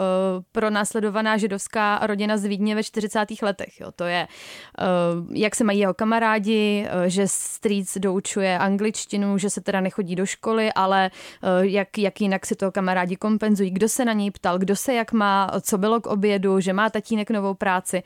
pro 0.51 0.70
následovaná 0.70 1.38
židovská 1.38 2.00
rodina 2.03 2.38
z 2.38 2.46
Vídně 2.46 2.75
ve 2.75 2.84
40. 2.84 3.25
letech. 3.41 3.79
Jo. 3.79 3.91
To 3.96 4.03
je, 4.03 4.27
uh, 4.27 5.36
jak 5.36 5.56
se 5.56 5.63
mají 5.63 5.79
jeho 5.79 5.94
kamarádi, 5.94 6.88
uh, 6.96 7.03
že 7.03 7.24
strýc 7.25 7.98
doučuje 7.98 8.58
angličtinu, 8.77 9.38
že 9.38 9.50
se 9.50 9.62
teda 9.62 9.81
nechodí 9.81 10.15
do 10.15 10.25
školy, 10.25 10.74
ale 10.74 11.12
uh, 11.12 11.65
jak, 11.65 11.98
jak 11.98 12.22
jinak 12.22 12.46
si 12.46 12.55
to 12.55 12.72
kamarádi 12.72 13.15
kompenzují, 13.15 13.69
kdo 13.72 13.89
se 13.89 14.05
na 14.05 14.13
něj 14.13 14.31
ptal, 14.31 14.57
kdo 14.57 14.75
se 14.75 14.93
jak 14.93 15.12
má, 15.12 15.51
co 15.62 15.77
bylo 15.77 16.01
k 16.01 16.07
obědu, 16.07 16.60
že 16.60 16.74
má 16.74 16.89
tatínek 16.89 17.31
novou 17.31 17.53
práci. 17.53 18.03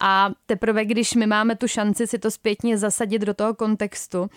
A 0.00 0.30
teprve, 0.46 0.84
když 0.84 1.14
my 1.14 1.26
máme 1.26 1.56
tu 1.56 1.68
šanci 1.68 2.06
si 2.06 2.18
to 2.18 2.30
zpětně 2.30 2.78
zasadit 2.78 3.22
do 3.22 3.34
toho 3.34 3.54
kontextu, 3.54 4.30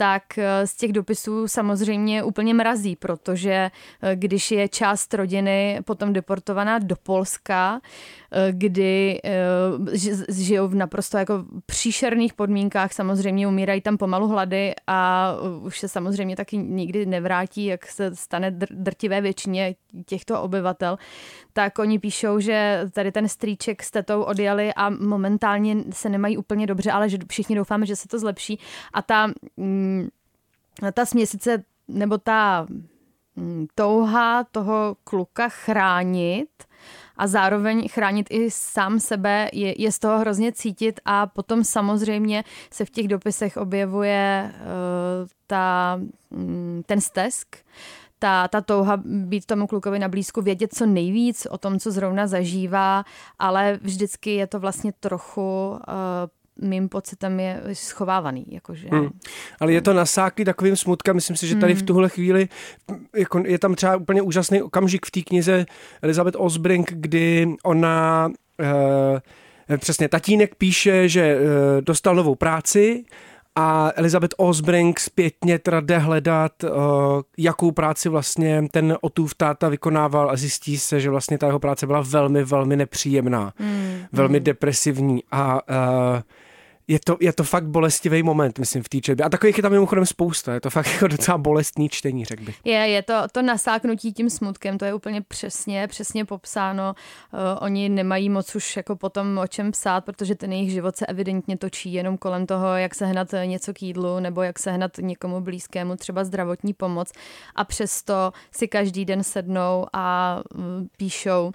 tak 0.00 0.38
eh, 0.38 0.66
z 0.66 0.74
těch 0.74 0.92
dopisů 0.92 1.48
samozřejmě 1.48 2.22
úplně 2.22 2.54
mrazí, 2.54 2.96
protože 2.96 3.70
eh, 4.02 4.16
když 4.16 4.50
je 4.50 4.68
část 4.68 5.14
rodiny 5.14 5.80
potom 5.84 6.12
deportovaná 6.12 6.78
do 6.78 6.96
Polska, 7.02 7.80
eh, 8.32 8.52
kdy 8.52 9.20
žijou 10.28 10.68
v 10.68 10.74
naprosto 10.74 11.18
jako 11.18 11.44
příšerných 11.66 12.34
podmínkách, 12.34 12.92
samozřejmě 12.92 13.48
umírají 13.48 13.80
tam 13.80 13.96
pomalu 13.96 14.28
hlady 14.28 14.74
a 14.86 15.32
už 15.62 15.78
se 15.78 15.88
samozřejmě 15.88 16.36
taky 16.36 16.56
nikdy 16.56 17.06
nevrátí, 17.06 17.64
jak 17.64 17.86
se 17.86 18.16
stane 18.16 18.50
drtivé 18.70 19.20
většině 19.20 19.74
těchto 20.06 20.42
obyvatel, 20.42 20.98
tak 21.52 21.78
oni 21.78 21.98
píšou, 21.98 22.40
že 22.40 22.80
tady 22.92 23.12
ten 23.12 23.28
strýček 23.28 23.82
s 23.82 23.90
tetou 23.90 24.22
odjeli 24.22 24.74
a 24.74 24.90
momentálně 24.90 25.76
se 25.90 26.08
nemají 26.08 26.36
úplně 26.36 26.66
dobře, 26.66 26.90
ale 26.90 27.08
že 27.08 27.18
všichni 27.28 27.56
doufáme, 27.56 27.86
že 27.86 27.96
se 27.96 28.08
to 28.08 28.18
zlepší. 28.18 28.58
A 28.92 29.02
ta, 29.02 29.26
mm, 29.56 29.87
ta 30.92 31.06
směsice 31.06 31.64
nebo 31.88 32.18
ta 32.18 32.66
mm, 33.36 33.66
touha 33.74 34.44
toho 34.44 34.96
kluka 35.04 35.48
chránit 35.48 36.48
a 37.16 37.26
zároveň 37.26 37.88
chránit 37.88 38.26
i 38.30 38.50
sám 38.50 39.00
sebe 39.00 39.48
je, 39.52 39.82
je 39.82 39.92
z 39.92 39.98
toho 39.98 40.18
hrozně 40.18 40.52
cítit 40.52 41.00
a 41.04 41.26
potom 41.26 41.64
samozřejmě 41.64 42.44
se 42.70 42.84
v 42.84 42.90
těch 42.90 43.08
dopisech 43.08 43.56
objevuje 43.56 44.52
uh, 44.52 45.28
ta, 45.46 46.00
um, 46.30 46.82
ten 46.86 47.00
stesk, 47.00 47.56
ta, 48.18 48.48
ta 48.48 48.60
touha 48.60 48.96
být 49.04 49.46
tomu 49.46 49.66
klukovi 49.66 49.98
na 49.98 50.08
blízku, 50.08 50.42
vědět 50.42 50.74
co 50.74 50.86
nejvíc 50.86 51.46
o 51.50 51.58
tom, 51.58 51.78
co 51.78 51.90
zrovna 51.90 52.26
zažívá, 52.26 53.04
ale 53.38 53.78
vždycky 53.82 54.34
je 54.34 54.46
to 54.46 54.60
vlastně 54.60 54.92
trochu 55.00 55.70
uh, 55.70 55.76
mým 56.62 56.88
pocitem 56.88 57.40
je 57.40 57.62
schovávaný. 57.72 58.46
Jakože. 58.48 58.88
Hmm. 58.92 59.10
Ale 59.60 59.72
je 59.72 59.82
to 59.82 59.92
nasáklý 59.92 60.44
takovým 60.44 60.76
smutkem. 60.76 61.16
Myslím 61.16 61.36
si, 61.36 61.46
že 61.46 61.56
tady 61.56 61.74
v 61.74 61.78
hmm. 61.78 61.86
tuhle 61.86 62.08
chvíli 62.08 62.48
jako 63.16 63.42
je 63.46 63.58
tam 63.58 63.74
třeba 63.74 63.96
úplně 63.96 64.22
úžasný 64.22 64.62
okamžik 64.62 65.06
v 65.06 65.10
té 65.10 65.20
knize 65.20 65.66
Elizabeth 66.02 66.36
Osbrink, 66.38 66.92
kdy 66.92 67.56
ona 67.64 68.28
uh, 68.28 69.78
přesně 69.78 70.08
tatínek 70.08 70.54
píše, 70.54 71.08
že 71.08 71.36
uh, 71.36 71.40
dostal 71.80 72.14
novou 72.14 72.34
práci 72.34 73.04
a 73.60 73.92
Elizabeth 73.96 74.34
Osbrink 74.36 75.00
zpětně 75.00 75.58
teda 75.58 75.80
jde 75.80 75.98
hledat, 75.98 76.64
uh, 76.64 76.70
jakou 77.38 77.70
práci 77.70 78.08
vlastně 78.08 78.62
ten 78.70 78.96
Otův 79.00 79.34
táta 79.34 79.68
vykonával 79.68 80.30
a 80.30 80.36
zjistí 80.36 80.78
se, 80.78 81.00
že 81.00 81.10
vlastně 81.10 81.38
ta 81.38 81.46
jeho 81.46 81.58
práce 81.58 81.86
byla 81.86 82.04
velmi, 82.06 82.44
velmi 82.44 82.76
nepříjemná, 82.76 83.52
mm, 83.58 84.00
velmi 84.12 84.38
mm. 84.38 84.44
depresivní 84.44 85.22
a 85.30 85.54
uh, 85.54 86.20
je 86.88 86.98
to, 87.04 87.16
je 87.20 87.32
to 87.32 87.44
fakt 87.44 87.66
bolestivý 87.66 88.22
moment, 88.22 88.58
myslím, 88.58 88.82
v 88.82 88.88
té 88.88 89.00
četbě. 89.00 89.26
A 89.26 89.28
takových 89.28 89.56
je 89.56 89.62
tam 89.62 89.72
mimochodem 89.72 90.06
spousta. 90.06 90.54
Je 90.54 90.60
to 90.60 90.70
fakt 90.70 90.86
jako 90.92 91.08
docela 91.08 91.38
bolestný 91.38 91.88
čtení, 91.88 92.24
řekl 92.24 92.44
bych. 92.44 92.60
Je, 92.64 92.72
je 92.72 93.02
to, 93.02 93.14
to 93.32 93.42
nasáknutí 93.42 94.12
tím 94.12 94.30
smutkem, 94.30 94.78
to 94.78 94.84
je 94.84 94.94
úplně 94.94 95.22
přesně, 95.22 95.88
přesně 95.88 96.24
popsáno. 96.24 96.94
Uh, 97.32 97.40
oni 97.60 97.88
nemají 97.88 98.28
moc 98.28 98.54
už 98.54 98.76
jako 98.76 98.96
potom 98.96 99.38
o 99.38 99.46
čem 99.46 99.70
psát, 99.70 100.04
protože 100.04 100.34
ten 100.34 100.52
jejich 100.52 100.70
život 100.70 100.96
se 100.96 101.06
evidentně 101.06 101.56
točí 101.58 101.92
jenom 101.92 102.18
kolem 102.18 102.46
toho, 102.46 102.76
jak 102.76 102.94
sehnat 102.94 103.28
něco 103.44 103.74
k 103.74 103.82
jídlu 103.82 104.20
nebo 104.20 104.42
jak 104.42 104.58
sehnat 104.58 104.92
někomu 104.98 105.40
blízkému 105.40 105.96
třeba 105.96 106.24
zdravotní 106.24 106.74
pomoc. 106.74 107.12
A 107.54 107.64
přesto 107.64 108.32
si 108.52 108.68
každý 108.68 109.04
den 109.04 109.22
sednou 109.22 109.86
a 109.92 110.38
uh, 110.54 110.62
píšou 110.96 111.52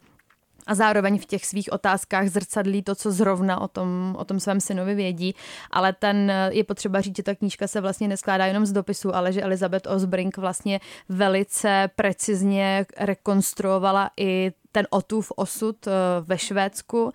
a 0.68 0.76
zároveň 0.76 1.20
v 1.20 1.26
těch 1.26 1.46
svých 1.46 1.74
otázkách 1.74 2.28
zrcadlí 2.28 2.84
to, 2.84 2.96
co 2.96 3.12
zrovna 3.12 3.62
o 3.62 3.68
tom, 3.68 4.16
o 4.18 4.26
tom 4.26 4.40
svém 4.40 4.62
synovi 4.62 4.96
vědí. 4.96 5.36
Ale 5.72 5.94
ten 5.94 6.32
je 6.50 6.64
potřeba 6.64 7.02
říct, 7.02 7.18
že 7.18 7.24
ta 7.24 7.36
knížka 7.36 7.68
se 7.68 7.82
vlastně 7.82 8.08
neskládá 8.08 8.46
jenom 8.46 8.66
z 8.66 8.72
dopisu, 8.72 9.16
ale 9.16 9.34
že 9.34 9.42
Elizabeth 9.42 9.88
Osbrink 9.88 10.38
vlastně 10.38 10.80
velice 11.10 11.90
precizně 11.96 12.86
rekonstruovala 12.98 14.10
i 14.18 14.52
ten 14.72 14.88
Otův 14.90 15.32
osud 15.36 15.88
eh, 15.88 15.92
ve 16.22 16.38
Švédsku 16.38 17.12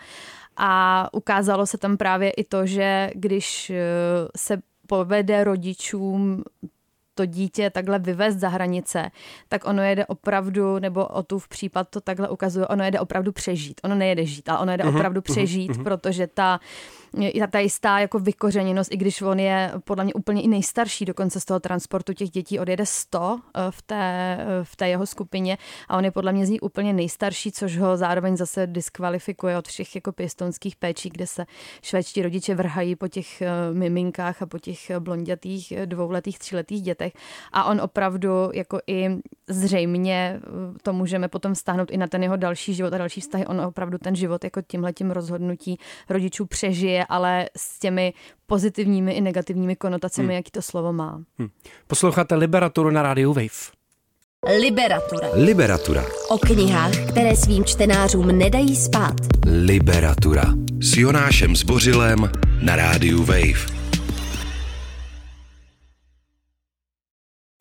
a 0.56 1.08
ukázalo 1.12 1.66
se 1.66 1.78
tam 1.78 1.96
právě 1.96 2.30
i 2.30 2.44
to, 2.44 2.66
že 2.66 3.10
když 3.14 3.70
eh, 3.70 3.82
se 4.36 4.58
povede 4.86 5.44
rodičům 5.44 6.44
to 7.18 7.26
dítě 7.26 7.70
takhle 7.70 7.98
vyvést 7.98 8.38
za 8.38 8.48
hranice, 8.48 9.10
tak 9.48 9.66
ono 9.66 9.82
jede 9.82 10.06
opravdu, 10.06 10.78
nebo 10.78 11.06
o 11.06 11.22
tu 11.22 11.38
v 11.38 11.48
případ 11.48 11.88
to 11.90 12.00
takhle 12.00 12.28
ukazuje, 12.28 12.66
ono 12.66 12.84
jede 12.84 13.00
opravdu 13.00 13.32
přežít. 13.32 13.80
Ono 13.84 13.94
nejede 13.94 14.26
žít, 14.26 14.48
ale 14.48 14.58
ono 14.58 14.72
jede 14.72 14.84
uh-huh, 14.84 14.96
opravdu 14.96 15.20
přežít, 15.22 15.70
uh-huh. 15.70 15.82
protože 15.82 16.26
ta 16.26 16.60
ta 17.50 17.58
jistá 17.58 17.98
jako 17.98 18.18
vykořeněnost, 18.18 18.92
i 18.92 18.96
když 18.96 19.22
on 19.22 19.40
je 19.40 19.72
podle 19.84 20.04
mě 20.04 20.14
úplně 20.14 20.42
i 20.42 20.48
nejstarší, 20.48 21.04
dokonce 21.04 21.40
z 21.40 21.44
toho 21.44 21.60
transportu 21.60 22.12
těch 22.12 22.30
dětí 22.30 22.58
odjede 22.58 22.86
100 22.86 23.40
eh, 23.54 23.60
v 23.70 23.82
té, 23.82 24.36
eh, 24.40 24.64
v 24.64 24.76
té 24.76 24.88
jeho 24.88 25.06
skupině 25.06 25.58
a 25.88 25.96
on 25.96 26.04
je 26.04 26.10
podle 26.10 26.32
mě 26.32 26.46
z 26.46 26.50
nich 26.50 26.62
úplně 26.62 26.92
nejstarší, 26.92 27.52
což 27.52 27.78
ho 27.78 27.96
zároveň 27.96 28.36
zase 28.36 28.66
diskvalifikuje 28.66 29.58
od 29.58 29.68
všech 29.68 29.94
jako 29.94 30.12
pěstonských 30.12 30.76
péčí, 30.76 31.10
kde 31.10 31.26
se 31.26 31.46
švédští 31.82 32.22
rodiče 32.22 32.54
vrhají 32.54 32.96
po 32.96 33.08
těch 33.08 33.42
eh, 33.42 33.50
miminkách 33.72 34.42
a 34.42 34.46
po 34.46 34.58
těch 34.58 34.90
blondětých 34.98 35.72
dvouletých, 35.84 36.38
tříletých 36.38 36.82
dětech 36.82 37.12
a 37.52 37.64
on 37.64 37.80
opravdu 37.80 38.50
jako 38.54 38.78
i 38.86 39.08
zřejmě 39.48 40.40
to 40.82 40.92
můžeme 40.92 41.28
potom 41.28 41.54
stáhnout 41.54 41.90
i 41.90 41.96
na 41.96 42.06
ten 42.06 42.22
jeho 42.22 42.36
další 42.36 42.74
život 42.74 42.94
a 42.94 42.98
další 42.98 43.20
vztahy. 43.20 43.46
On 43.46 43.60
opravdu 43.60 43.98
ten 43.98 44.16
život 44.16 44.44
jako 44.44 44.62
tímhletím 44.62 45.10
rozhodnutí 45.10 45.78
rodičů 46.08 46.46
přežije, 46.46 46.97
ale 47.04 47.48
s 47.56 47.78
těmi 47.78 48.12
pozitivními 48.46 49.12
i 49.12 49.20
negativními 49.20 49.76
konotacemi, 49.76 50.26
hmm. 50.28 50.36
jaký 50.36 50.50
to 50.50 50.62
slovo 50.62 50.92
má. 50.92 51.22
Hmm. 51.38 51.48
Posloucháte 51.86 52.34
Liberaturu 52.34 52.90
na 52.90 53.02
rádiu 53.02 53.32
Wave. 53.32 53.78
Liberatura. 54.60 55.28
Liberatura. 55.34 56.04
O 56.28 56.38
knihách, 56.38 56.92
které 57.08 57.36
svým 57.36 57.64
čtenářům 57.64 58.38
nedají 58.38 58.76
spát. 58.76 59.14
Liberatura. 59.46 60.44
S 60.80 60.96
Jonášem 60.96 61.56
Zbořilem 61.56 62.30
na 62.62 62.76
rádiu 62.76 63.24
Wave. 63.24 63.77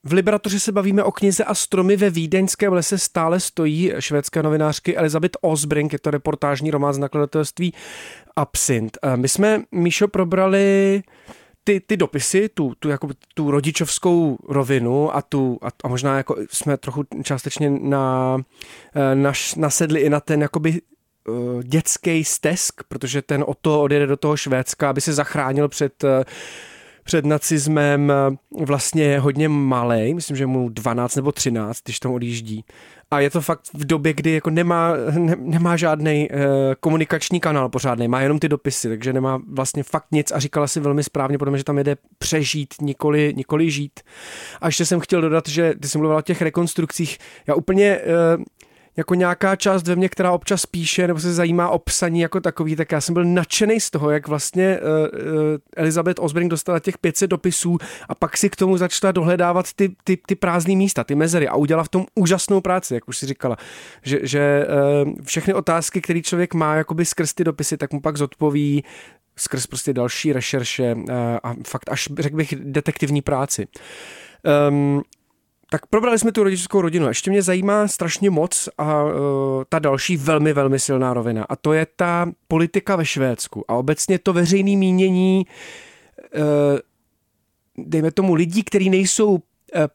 V 0.08 0.14
Liberatoři 0.14 0.60
se 0.60 0.72
bavíme 0.72 1.04
o 1.04 1.12
knize 1.12 1.44
a 1.44 1.54
stromy 1.56 1.98
ve 1.98 2.10
Vídeňském 2.10 2.74
lese 2.74 2.98
stále 2.98 3.40
stojí 3.40 3.94
švédské 4.00 4.44
novinářky 4.44 4.98
Elizabeth 4.98 5.38
Osbrink, 5.42 5.94
je 5.94 6.00
to 6.00 6.12
reportážní 6.12 6.72
román 6.72 6.94
z 6.94 6.98
nakladatelství 6.98 7.74
Absint. 8.36 8.98
Eh, 9.04 9.18
my 9.18 9.30
jsme, 9.30 9.62
Míšo, 9.72 10.08
probrali 10.08 11.04
ty, 11.64 11.80
ty 11.80 11.98
dopisy, 11.98 12.50
tu, 12.50 12.74
tu, 12.80 12.90
jako, 12.90 13.10
tu 13.34 13.52
rodičovskou 13.52 14.38
rovinu 14.48 15.16
a, 15.16 15.22
tu, 15.22 15.60
a, 15.62 15.68
a 15.84 15.88
možná 15.88 16.18
jako 16.18 16.36
jsme 16.52 16.78
trochu 16.78 17.04
částečně 17.24 17.70
na, 17.70 18.38
eh, 18.96 19.16
naš, 19.16 19.56
nasedli 19.56 20.00
i 20.00 20.10
na 20.10 20.20
ten 20.20 20.42
jakoby 20.42 20.82
uh, 21.28 21.64
dětský 21.64 22.24
stesk, 22.24 22.84
protože 22.88 23.22
ten 23.22 23.44
o 23.48 23.54
to 23.54 23.82
odjede 23.82 24.08
do 24.08 24.18
toho 24.18 24.38
Švédska, 24.38 24.90
aby 24.90 25.02
se 25.02 25.14
zachránil 25.14 25.68
před 25.68 26.04
před 27.08 27.26
nacismem 27.26 28.12
eh, 28.12 28.66
vlastně 28.66 29.20
hodně 29.20 29.50
malý, 29.50 30.14
myslím, 30.14 30.38
že 30.38 30.46
mu 30.46 30.70
12 30.70 31.16
nebo 31.16 31.32
13, 31.32 31.82
když 31.84 32.00
tam 32.00 32.12
odjíždí. 32.12 32.66
A 33.12 33.20
je 33.20 33.30
to 33.30 33.42
fakt 33.42 33.62
v 33.74 33.86
době, 33.86 34.14
kdy 34.14 34.32
jako 34.32 34.50
nemá, 34.50 34.94
ne, 35.18 35.36
nemá 35.40 35.78
žádný 35.78 36.30
uh, 36.30 36.40
komunikační 36.80 37.40
kanál 37.40 37.70
pořádný, 37.70 38.08
má 38.08 38.22
jenom 38.22 38.40
ty 38.40 38.50
dopisy, 38.50 38.90
takže 38.90 39.14
nemá 39.14 39.42
vlastně 39.52 39.84
fakt 39.84 40.06
nic 40.12 40.32
a 40.32 40.40
říkala 40.40 40.68
si 40.68 40.80
velmi 40.80 41.04
správně, 41.04 41.38
protože 41.38 41.58
že 41.58 41.64
tam 41.64 41.78
jede 41.78 41.96
přežít, 42.18 42.74
nikoli, 42.82 43.34
nikoli 43.36 43.72
žít. 43.72 44.00
A 44.62 44.66
ještě 44.66 44.86
jsem 44.86 45.00
chtěl 45.00 45.22
dodat, 45.22 45.50
že 45.50 45.74
ty 45.82 45.88
jsi 45.88 45.98
mluvila 45.98 46.20
o 46.20 46.22
těch 46.22 46.42
rekonstrukcích, 46.42 47.18
já 47.48 47.56
úplně 47.56 48.00
uh, 48.38 48.44
jako 48.98 49.16
nějaká 49.16 49.56
část 49.56 49.88
ve 49.88 49.96
mně, 49.96 50.10
která 50.10 50.32
občas 50.32 50.66
píše 50.66 51.08
nebo 51.08 51.20
se 51.20 51.34
zajímá 51.34 51.70
o 51.70 51.80
psaní 51.80 52.20
jako 52.20 52.40
takový, 52.40 52.76
tak 52.76 52.92
já 52.92 53.02
jsem 53.02 53.14
byl 53.14 53.26
nadšený 53.26 53.80
z 53.80 53.90
toho, 53.90 54.12
jak 54.12 54.28
vlastně 54.28 54.80
uh, 54.80 54.88
Elizabeth 55.76 56.20
Osbrink 56.20 56.50
dostala 56.50 56.80
těch 56.80 56.98
500 56.98 57.30
dopisů 57.30 57.78
a 58.10 58.16
pak 58.16 58.38
si 58.38 58.50
k 58.50 58.56
tomu 58.56 58.78
začala 58.78 59.12
dohledávat 59.12 59.74
ty, 59.74 59.96
ty, 60.04 60.18
ty 60.26 60.36
prázdné 60.36 60.76
místa, 60.76 61.04
ty 61.04 61.16
mezery 61.16 61.48
a 61.48 61.56
udělala 61.56 61.84
v 61.84 61.90
tom 61.90 62.06
úžasnou 62.16 62.62
práci, 62.62 62.94
jak 62.94 63.08
už 63.08 63.18
si 63.18 63.26
říkala, 63.26 63.58
že, 64.04 64.20
že 64.24 64.68
uh, 65.06 65.14
všechny 65.24 65.54
otázky, 65.54 66.02
které 66.02 66.22
člověk 66.22 66.54
má 66.54 66.76
jakoby 66.76 67.06
skrz 67.06 67.34
ty 67.34 67.44
dopisy, 67.44 67.78
tak 67.78 67.94
mu 67.94 68.02
pak 68.02 68.18
zodpoví 68.18 68.84
skrz 69.38 69.68
prostě 69.68 69.94
další 69.94 70.34
rešerše 70.34 70.96
a 71.44 71.54
fakt 71.68 71.90
až, 71.92 72.10
řekl 72.20 72.36
bych, 72.36 72.54
detektivní 72.56 73.22
práci. 73.22 73.68
Um, 74.70 75.04
tak 75.70 75.86
probrali 75.86 76.20
jsme 76.20 76.32
tu 76.32 76.44
rodičovskou 76.44 76.82
rodinu. 76.82 77.08
Ještě 77.08 77.32
mě 77.32 77.42
zajímá 77.42 77.88
strašně 77.88 78.30
moc 78.30 78.70
a 78.78 79.04
uh, 79.04 79.12
ta 79.70 79.80
další 79.80 80.18
velmi, 80.18 80.54
velmi 80.54 80.80
silná 80.80 81.14
rovina. 81.14 81.46
A 81.50 81.56
to 81.56 81.74
je 81.74 81.88
ta 81.96 82.32
politika 82.48 82.96
ve 82.96 83.06
Švédsku. 83.06 83.66
A 83.68 83.76
obecně 83.76 84.20
to 84.20 84.34
veřejné 84.34 84.78
mínění, 84.78 85.46
uh, 86.36 86.42
dejme 87.78 88.12
tomu, 88.12 88.34
lidí, 88.34 88.64
kteří 88.64 88.90
nejsou 88.90 89.30
uh, 89.30 89.40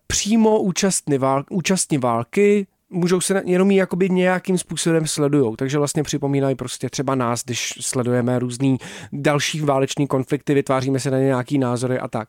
přímo 0.07 0.61
účastní, 0.61 1.19
vál, 1.19 1.45
účastní 1.51 1.99
války, 1.99 2.67
můžou 2.91 3.21
se 3.21 3.43
jenom 3.45 3.71
ji 3.71 3.77
jakoby 3.77 4.11
nějakým 4.11 4.59
způsobem 4.59 5.07
sledujou. 5.07 5.57
Takže 5.57 5.79
vlastně 5.79 6.03
připomínají 6.03 6.55
prostě 6.55 6.91
třeba 6.91 7.15
nás, 7.15 7.45
když 7.45 7.73
sledujeme 7.81 8.39
různý 8.39 8.79
další 9.13 9.61
váleční 9.61 10.07
konflikty, 10.07 10.55
vytváříme 10.55 11.01
se 11.01 11.11
na 11.11 11.19
ně 11.19 11.25
nějaký 11.25 11.59
názory 11.59 11.99
a 11.99 12.09
tak. 12.09 12.29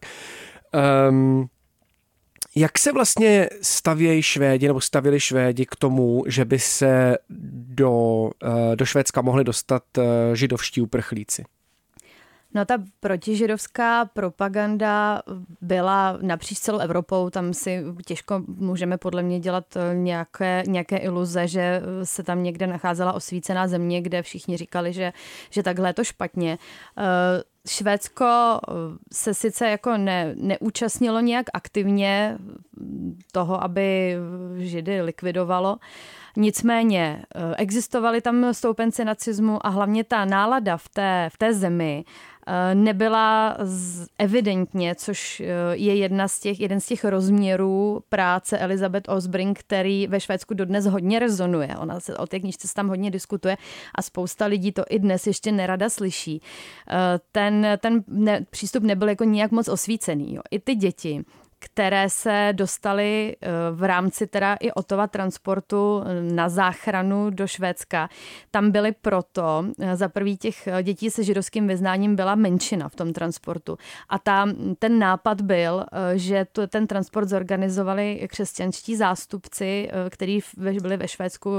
Um, 1.10 1.48
jak 2.56 2.80
se 2.80 2.92
vlastně 2.92 3.50
stavějí 3.62 4.22
Švédi 4.22 4.68
nebo 4.68 4.82
stavili 4.82 5.20
Švédi 5.20 5.66
k 5.66 5.76
tomu, 5.76 6.24
že 6.28 6.46
by 6.46 6.60
se 6.60 7.18
do, 7.70 8.30
eh, 8.44 8.76
do 8.76 8.86
Švédska 8.86 9.22
mohli 9.22 9.44
dostat 9.44 9.84
eh, 9.98 10.36
židovští 10.36 10.82
uprchlíci? 10.82 11.44
No 12.56 12.66
ta 12.66 12.78
protižidovská 13.00 14.06
propaganda 14.06 15.22
byla 15.62 16.18
napříč 16.22 16.60
celou 16.60 16.80
Evropou, 16.80 17.30
tam 17.30 17.54
si 17.54 17.84
těžko 18.06 18.44
můžeme 18.48 18.98
podle 18.98 19.24
mě 19.24 19.40
dělat 19.40 19.66
eh, 19.76 19.96
nějaké, 19.96 20.64
nějaké 20.68 20.98
iluze, 20.98 21.48
že 21.48 21.82
se 22.04 22.24
tam 22.24 22.44
někde 22.44 22.68
nacházela 22.68 23.14
osvícená 23.14 23.68
země, 23.68 24.02
kde 24.02 24.22
všichni 24.22 24.58
říkali, 24.58 24.94
že, 24.94 25.14
že 25.50 25.64
takhle 25.64 25.90
je 25.90 25.94
to 25.94 26.04
špatně. 26.04 26.58
Švédsko 27.68 28.26
eh, 28.26 28.74
se 29.14 29.34
sice 29.34 29.70
jako 29.70 29.98
ne, 29.98 30.34
neúčastnilo 30.38 31.20
nějak 31.20 31.46
aktivně 31.54 32.38
toho, 33.32 33.64
aby 33.64 34.16
Židy 34.58 35.02
likvidovalo, 35.02 35.78
nicméně 36.38 37.24
eh, 37.36 37.56
existovaly 37.58 38.22
tam 38.22 38.54
stoupenci 38.54 39.06
nacismu 39.06 39.66
a 39.66 39.70
hlavně 39.70 40.04
ta 40.04 40.26
nálada 40.26 40.78
v 40.78 40.90
té, 40.90 41.30
v 41.34 41.38
té 41.38 41.54
zemi 41.54 42.06
Eh, 42.48 42.76
nebyla 42.76 43.58
evidentně, 44.20 44.96
což 44.96 45.40
je 45.72 45.96
jedna 45.96 46.28
z 46.28 46.40
těch, 46.40 46.60
jeden 46.60 46.80
z 46.80 46.86
těch 46.86 47.06
rozměrů 47.06 48.04
práce 48.10 48.58
Elizabeth 48.58 49.10
Osbring, 49.10 49.60
který 49.60 50.08
ve 50.08 50.20
Švédsku 50.20 50.54
dodnes 50.54 50.86
hodně 50.86 51.20
rezonuje. 51.20 51.78
Ona 51.78 52.00
se 52.00 52.18
o 52.18 52.28
té 52.28 52.40
knižce 52.40 52.68
se 52.68 52.74
tam 52.74 52.88
hodně 52.88 53.12
diskutuje 53.12 53.58
a 53.96 54.02
spousta 54.02 54.46
lidí 54.46 54.72
to 54.72 54.84
i 54.90 55.00
dnes 55.00 55.28
ještě 55.28 55.52
nerada 55.52 55.90
slyší. 55.90 56.42
Eh, 56.90 57.20
ten, 57.54 57.68
ten 57.82 58.04
ne, 58.08 58.46
přístup 58.50 58.84
nebyl 58.84 59.10
jako 59.10 59.24
nějak 59.24 59.52
moc 59.52 59.68
osvícený. 59.68 60.36
Jo. 60.36 60.42
I 60.52 60.60
ty 60.60 60.76
děti 60.76 61.26
které 61.66 62.10
se 62.10 62.50
dostaly 62.52 63.36
eh, 63.42 63.48
v 63.72 63.84
rámci 63.84 64.28
teda 64.28 64.54
i 64.54 64.72
Otova 64.72 65.08
transportu 65.08 66.04
eh, 66.06 66.34
na 66.34 66.50
záchranu 66.50 67.30
do 67.30 67.48
Švédska. 67.48 68.10
Tam 68.52 68.72
byly 68.72 68.92
proto, 68.92 69.66
eh, 69.80 69.96
za 69.96 70.10
prvý 70.10 70.38
těch 70.38 70.68
dětí 70.84 71.10
se 71.10 71.24
židovským 71.24 71.68
vyznáním 71.68 72.16
byla 72.16 72.36
menšina 72.36 72.90
v 72.90 72.96
tom 72.96 73.14
transportu. 73.14 73.78
A 74.10 74.20
ta, 74.20 74.48
ten 74.80 75.00
nápad 75.00 75.42
byl, 75.42 75.86
že 76.14 76.46
to, 76.52 76.68
ten 76.68 76.88
transport 76.88 77.30
zorganizovali 77.30 78.28
křesťanští 78.30 78.96
zástupci, 78.96 79.90
kteří 80.10 80.40
byli 80.82 80.98
ve 80.98 81.08
Švédsku 81.08 81.50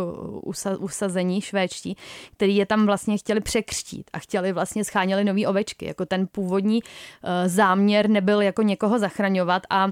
usazení 0.78 1.40
švédští, 1.40 1.96
který 2.32 2.56
je 2.56 2.66
tam 2.66 2.86
vlastně 2.86 3.18
chtěli 3.18 3.40
překřtít 3.40 4.10
a 4.12 4.18
chtěli 4.18 4.52
vlastně 4.52 4.84
scháněli 4.84 5.24
nový 5.24 5.46
ovečky. 5.46 5.86
Jako 5.86 6.06
ten 6.06 6.26
původní 6.26 6.80
záměr 7.46 8.10
nebyl 8.10 8.40
jako 8.42 8.62
někoho 8.62 8.98
zachraňovat 8.98 9.62
a 9.70 9.88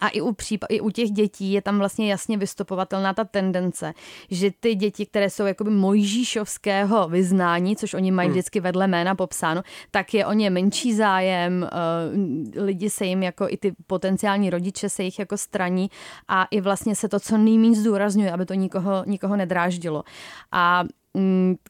a 0.00 0.08
i 0.08 0.20
u, 0.20 0.32
případ, 0.32 0.66
i 0.70 0.80
u 0.80 0.90
těch 0.90 1.10
dětí 1.10 1.52
je 1.52 1.62
tam 1.62 1.78
vlastně 1.78 2.10
jasně 2.10 2.38
vystupovatelná 2.38 3.14
ta 3.14 3.24
tendence, 3.24 3.94
že 4.30 4.50
ty 4.60 4.74
děti, 4.74 5.06
které 5.06 5.30
jsou 5.30 5.46
jakoby 5.46 5.70
mojžíšovského 5.70 7.08
vyznání, 7.08 7.76
což 7.76 7.94
oni 7.94 8.10
mají 8.10 8.26
hmm. 8.26 8.32
vždycky 8.32 8.60
vedle 8.60 8.88
jména 8.88 9.14
popsáno, 9.14 9.62
tak 9.90 10.14
je 10.14 10.26
o 10.26 10.32
ně 10.32 10.50
menší 10.50 10.94
zájem, 10.94 11.68
uh, 12.56 12.64
lidi 12.64 12.90
se 12.90 13.04
jim 13.04 13.22
jako 13.22 13.46
i 13.48 13.56
ty 13.56 13.72
potenciální 13.86 14.50
rodiče 14.50 14.88
se 14.88 15.02
jich 15.02 15.18
jako 15.18 15.36
straní 15.36 15.90
a 16.28 16.44
i 16.44 16.60
vlastně 16.60 16.96
se 16.96 17.08
to 17.08 17.20
co 17.20 17.38
nejméně 17.38 17.76
zdůrazňuje, 17.76 18.32
aby 18.32 18.46
to 18.46 18.54
nikoho, 18.54 19.02
nikoho 19.06 19.36
nedráždilo. 19.36 20.04
A 20.52 20.84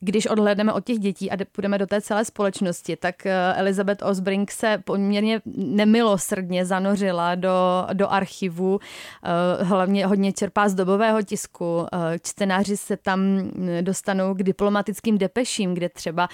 když 0.00 0.26
odhledneme 0.26 0.72
od 0.72 0.84
těch 0.84 0.98
dětí 0.98 1.30
a 1.30 1.36
půjdeme 1.52 1.78
do 1.78 1.86
té 1.86 2.00
celé 2.00 2.24
společnosti, 2.24 2.96
tak 2.96 3.26
eh, 3.26 3.54
Elizabeth 3.56 4.02
Osbrink 4.02 4.50
se 4.50 4.78
poměrně 4.84 5.40
nemilosrdně 5.56 6.64
zanořila 6.64 7.34
do, 7.34 7.86
do 7.92 8.08
archivu, 8.08 8.80
eh, 9.24 9.64
hlavně 9.64 10.06
hodně 10.06 10.32
čerpá 10.32 10.68
z 10.68 10.74
dobového 10.74 11.22
tisku. 11.22 11.86
Eh, 11.92 12.18
čtenáři 12.18 12.76
se 12.76 12.96
tam 12.96 13.20
mm, 13.20 13.68
dostanou 13.80 14.34
k 14.34 14.42
diplomatickým 14.42 15.18
depeším, 15.18 15.74
kde 15.74 15.88
třeba 15.88 16.28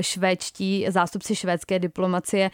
švédští, 0.00 0.86
zástupci 0.88 1.36
švédské 1.36 1.78
diplomacie 1.78 2.50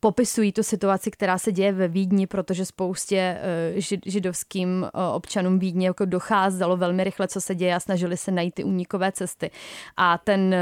popisují 0.00 0.52
tu 0.52 0.62
situaci, 0.62 1.10
která 1.10 1.38
se 1.38 1.52
děje 1.52 1.72
ve 1.72 1.88
Vídni, 1.88 2.26
protože 2.26 2.66
spoustě 2.66 3.38
židovským 4.06 4.86
občanům 5.12 5.58
Vídně 5.58 5.86
jako 5.86 6.04
docházelo 6.04 6.76
velmi 6.76 7.04
rychle, 7.04 7.28
co 7.28 7.40
se 7.40 7.54
děje 7.54 7.74
a 7.74 7.80
snažili 7.80 8.16
se 8.16 8.30
najít 8.30 8.54
ty 8.54 8.64
únikové 8.64 9.11
cesty. 9.12 9.50
A 9.96 10.18
ten, 10.18 10.54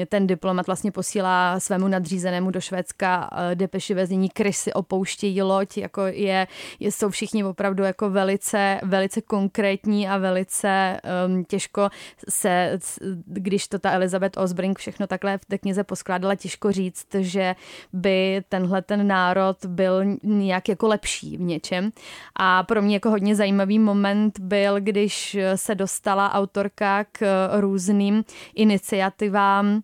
eh, 0.00 0.06
ten 0.06 0.26
diplomat 0.26 0.66
vlastně 0.66 0.92
posílá 0.92 1.60
svému 1.60 1.88
nadřízenému 1.88 2.50
do 2.50 2.60
Švédska 2.60 3.30
eh, 3.32 3.54
depeši 3.54 3.94
ve 3.94 4.06
znění 4.06 4.28
krysy 4.28 4.72
opouštějí 4.72 5.42
loď, 5.42 5.76
jako 5.76 6.02
je, 6.06 6.46
jsou 6.80 7.10
všichni 7.10 7.44
opravdu 7.44 7.84
jako 7.84 8.10
velice, 8.10 8.80
velice 8.82 9.20
konkrétní 9.20 10.08
a 10.08 10.18
velice 10.18 11.00
um, 11.26 11.44
těžko 11.44 11.88
se, 12.28 12.78
když 13.26 13.68
to 13.68 13.78
ta 13.78 13.92
Elizabeth 13.92 14.36
Osbrink 14.36 14.78
všechno 14.78 15.06
takhle 15.06 15.38
v 15.38 15.44
té 15.44 15.58
knize 15.58 15.84
poskládala, 15.84 16.34
těžko 16.34 16.72
říct, 16.72 17.06
že 17.18 17.54
by 17.92 18.42
tenhle 18.48 18.82
ten 18.82 19.06
národ 19.06 19.56
byl 19.66 20.04
nějak 20.22 20.68
jako 20.68 20.88
lepší 20.88 21.36
v 21.36 21.40
něčem. 21.40 21.92
A 22.36 22.62
pro 22.62 22.82
mě 22.82 22.96
jako 22.96 23.10
hodně 23.10 23.34
zajímavý 23.34 23.78
moment 23.78 24.38
byl, 24.40 24.80
když 24.80 25.36
se 25.54 25.74
dostala 25.74 26.34
autorka 26.34 27.04
k 27.12 27.48
různým 27.62 28.24
iniciativám 28.54 29.82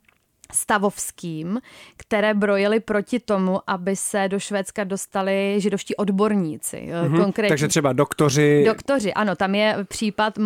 stavovským, 0.53 1.61
které 1.97 2.35
brojily 2.35 2.81
proti 2.81 3.21
tomu, 3.21 3.61
aby 3.67 3.97
se 3.97 4.29
do 4.29 4.39
Švédska 4.39 4.85
dostali 4.85 5.55
židovští 5.59 5.97
odborníci. 5.97 6.77
Mm-hmm, 6.77 7.23
konkrétně. 7.23 7.49
Takže 7.49 7.69
třeba 7.69 7.93
doktoři. 7.93 8.65
Doktoři, 8.67 9.15
ano, 9.15 9.37
tam 9.37 9.55
je 9.55 9.77
případ, 9.89 10.39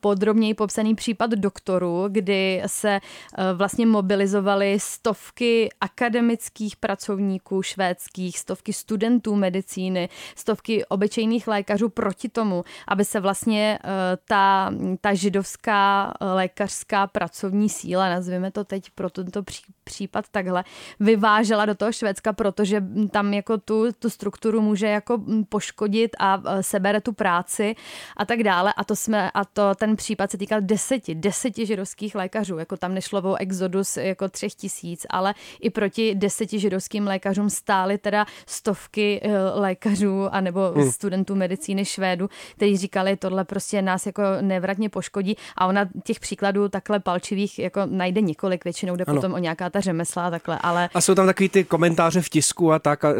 podrobněji 0.00 0.54
popsaný 0.54 0.94
případ 0.94 1.30
doktorů, 1.30 2.04
kdy 2.08 2.62
se 2.66 2.90
eh, 2.90 3.52
vlastně 3.52 3.86
mobilizovaly 3.86 4.78
stovky 4.80 5.68
akademických 5.80 6.76
pracovníků 6.76 7.62
švédských, 7.62 8.38
stovky 8.38 8.72
studentů 8.72 9.36
medicíny, 9.36 10.08
stovky 10.36 10.84
obyčejných 10.84 11.48
lékařů 11.48 11.88
proti 11.88 12.28
tomu, 12.28 12.64
aby 12.88 13.04
se 13.04 13.20
vlastně 13.20 13.78
eh, 13.84 13.88
ta, 14.28 14.72
ta 15.00 15.14
židovská 15.14 16.14
lékařská 16.20 17.06
pracovní 17.06 17.68
síla, 17.68 18.08
nazvěme 18.08 18.50
to 18.50 18.64
teď 18.64 18.90
pro 18.94 19.03
tento 19.10 19.42
případ 19.84 20.24
takhle, 20.30 20.64
vyvážela 21.00 21.66
do 21.66 21.74
toho 21.74 21.92
Švédska, 21.92 22.32
protože 22.32 22.84
tam 23.10 23.34
jako 23.34 23.58
tu, 23.58 23.92
tu 23.92 24.10
strukturu 24.10 24.60
může 24.60 24.86
jako 24.86 25.22
poškodit 25.48 26.16
a 26.18 26.42
sebere 26.60 27.00
tu 27.00 27.12
práci 27.12 27.76
a 28.16 28.24
tak 28.24 28.42
dále. 28.42 28.72
A 28.76 28.84
to 28.84 28.96
jsme, 28.96 29.30
a 29.30 29.44
to 29.44 29.74
ten 29.74 29.96
případ 29.96 30.30
se 30.30 30.38
týkal 30.38 30.60
deseti, 30.60 31.14
deseti 31.14 31.66
židovských 31.66 32.14
lékařů. 32.14 32.58
Jako 32.58 32.76
tam 32.76 32.94
nešlo 32.94 33.22
o 33.22 33.36
exodus 33.36 33.96
jako 33.96 34.28
třech 34.28 34.54
tisíc, 34.54 35.06
ale 35.10 35.34
i 35.60 35.70
proti 35.70 36.14
deseti 36.14 36.58
židovským 36.58 37.06
lékařům 37.06 37.50
stály 37.50 37.98
teda 37.98 38.26
stovky 38.46 39.20
eh, 39.22 39.38
lékařů 39.54 40.28
anebo 40.34 40.72
hmm. 40.76 40.92
studentů 40.92 41.34
medicíny 41.34 41.84
Švédu, 41.84 42.30
kteří 42.56 42.76
říkali, 42.76 43.16
tohle 43.16 43.44
prostě 43.44 43.82
nás 43.82 44.06
jako 44.06 44.22
nevratně 44.40 44.88
poškodí 44.88 45.36
a 45.56 45.66
ona 45.66 45.88
těch 46.04 46.20
příkladů 46.20 46.68
takhle 46.68 47.00
palčivých 47.00 47.58
jako 47.58 47.80
najde 47.86 48.20
několik, 48.20 48.64
většinou 48.64 48.93
jde 48.96 49.04
ano. 49.04 49.16
potom 49.16 49.34
o 49.34 49.38
nějaká 49.38 49.70
ta 49.70 49.80
řemesla 49.80 50.26
a 50.26 50.30
takhle, 50.30 50.58
ale... 50.58 50.88
A 50.94 51.00
jsou 51.00 51.14
tam 51.14 51.26
takový 51.26 51.48
ty 51.48 51.64
komentáře 51.64 52.20
v 52.20 52.28
tisku 52.28 52.72
a 52.72 52.78
tak 52.78 53.04
a 53.04 53.14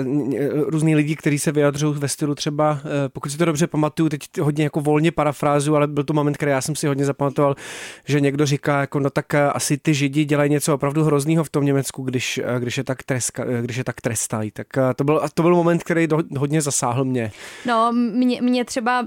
různý 0.66 0.96
lidi, 0.96 1.16
kteří 1.16 1.38
se 1.38 1.52
vyjadřují 1.52 1.98
ve 1.98 2.08
stylu 2.08 2.34
třeba, 2.34 2.80
eh, 2.84 3.08
pokud 3.08 3.28
si 3.28 3.38
to 3.38 3.44
dobře 3.44 3.66
pamatuju, 3.66 4.08
teď 4.08 4.20
hodně 4.40 4.64
jako 4.64 4.80
volně 4.80 5.12
parafrázu, 5.12 5.76
ale 5.76 5.86
byl 5.86 6.04
to 6.04 6.12
moment, 6.12 6.36
který 6.36 6.50
já 6.50 6.60
jsem 6.60 6.76
si 6.76 6.86
hodně 6.86 7.04
zapamatoval, 7.04 7.56
že 8.04 8.20
někdo 8.20 8.46
říká, 8.46 8.80
jako 8.80 9.00
no 9.00 9.10
tak 9.10 9.34
eh, 9.34 9.50
asi 9.50 9.78
ty 9.78 9.94
židi 9.94 10.24
dělají 10.24 10.50
něco 10.50 10.74
opravdu 10.74 11.04
hroznýho 11.04 11.44
v 11.44 11.50
tom 11.50 11.64
Německu, 11.64 12.02
když, 12.02 12.38
eh, 12.38 12.60
když, 12.60 12.78
je, 12.78 12.84
tak 12.84 13.02
treska, 13.02 13.44
když 13.44 13.76
je 13.76 13.84
tak 13.84 14.00
trestají. 14.00 14.50
Tak 14.50 14.66
to 14.96 15.04
byl, 15.04 15.20
to 15.34 15.42
byl 15.42 15.54
moment, 15.54 15.84
který 15.84 16.06
do, 16.06 16.18
hodně 16.38 16.62
zasáhl 16.62 17.04
mě. 17.04 17.32
No, 17.66 17.92
mě, 17.92 18.42
mě 18.42 18.64
třeba 18.64 19.06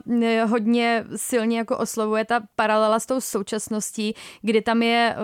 hodně 0.49 1.05
silně 1.15 1.57
jako 1.57 1.77
oslovuje 1.77 2.25
ta 2.25 2.41
paralela 2.55 2.99
s 2.99 3.05
tou 3.05 3.21
současností, 3.21 4.13
kdy 4.41 4.61
tam 4.61 4.83
je 4.83 5.15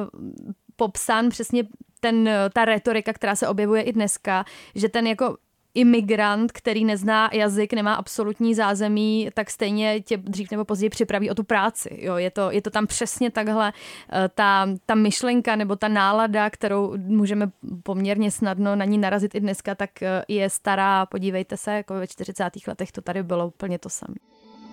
popsán 0.75 1.29
přesně 1.29 1.63
ten, 1.99 2.29
ta 2.53 2.65
retorika, 2.65 3.13
která 3.13 3.35
se 3.35 3.47
objevuje 3.47 3.81
i 3.81 3.93
dneska, 3.93 4.45
že 4.75 4.89
ten 4.89 5.07
jako 5.07 5.37
imigrant, 5.73 6.51
který 6.51 6.85
nezná 6.85 7.29
jazyk, 7.33 7.73
nemá 7.73 7.93
absolutní 7.93 8.55
zázemí, 8.55 9.29
tak 9.33 9.49
stejně 9.49 10.01
tě 10.01 10.17
dřív 10.17 10.51
nebo 10.51 10.65
později 10.65 10.89
připraví 10.89 11.29
o 11.29 11.35
tu 11.35 11.43
práci. 11.43 11.89
Jo, 12.01 12.15
je, 12.15 12.31
to, 12.31 12.51
je 12.51 12.61
to 12.61 12.69
tam 12.69 12.87
přesně 12.87 13.31
takhle 13.31 13.73
eh, 14.11 14.29
ta, 14.35 14.67
ta 14.85 14.95
myšlenka 14.95 15.55
nebo 15.55 15.75
ta 15.75 15.87
nálada, 15.87 16.49
kterou 16.49 16.93
můžeme 16.97 17.51
poměrně 17.83 18.31
snadno 18.31 18.75
na 18.75 18.85
ní 18.85 18.97
narazit 18.97 19.35
i 19.35 19.39
dneska, 19.39 19.75
tak 19.75 20.01
eh, 20.01 20.23
je 20.27 20.49
stará, 20.49 21.05
podívejte 21.05 21.57
se, 21.57 21.71
jako 21.71 21.93
ve 21.93 22.07
40. 22.07 22.43
letech 22.67 22.91
to 22.91 23.01
tady 23.01 23.23
bylo 23.23 23.47
úplně 23.47 23.79
to 23.79 23.89
samé. 23.89 24.15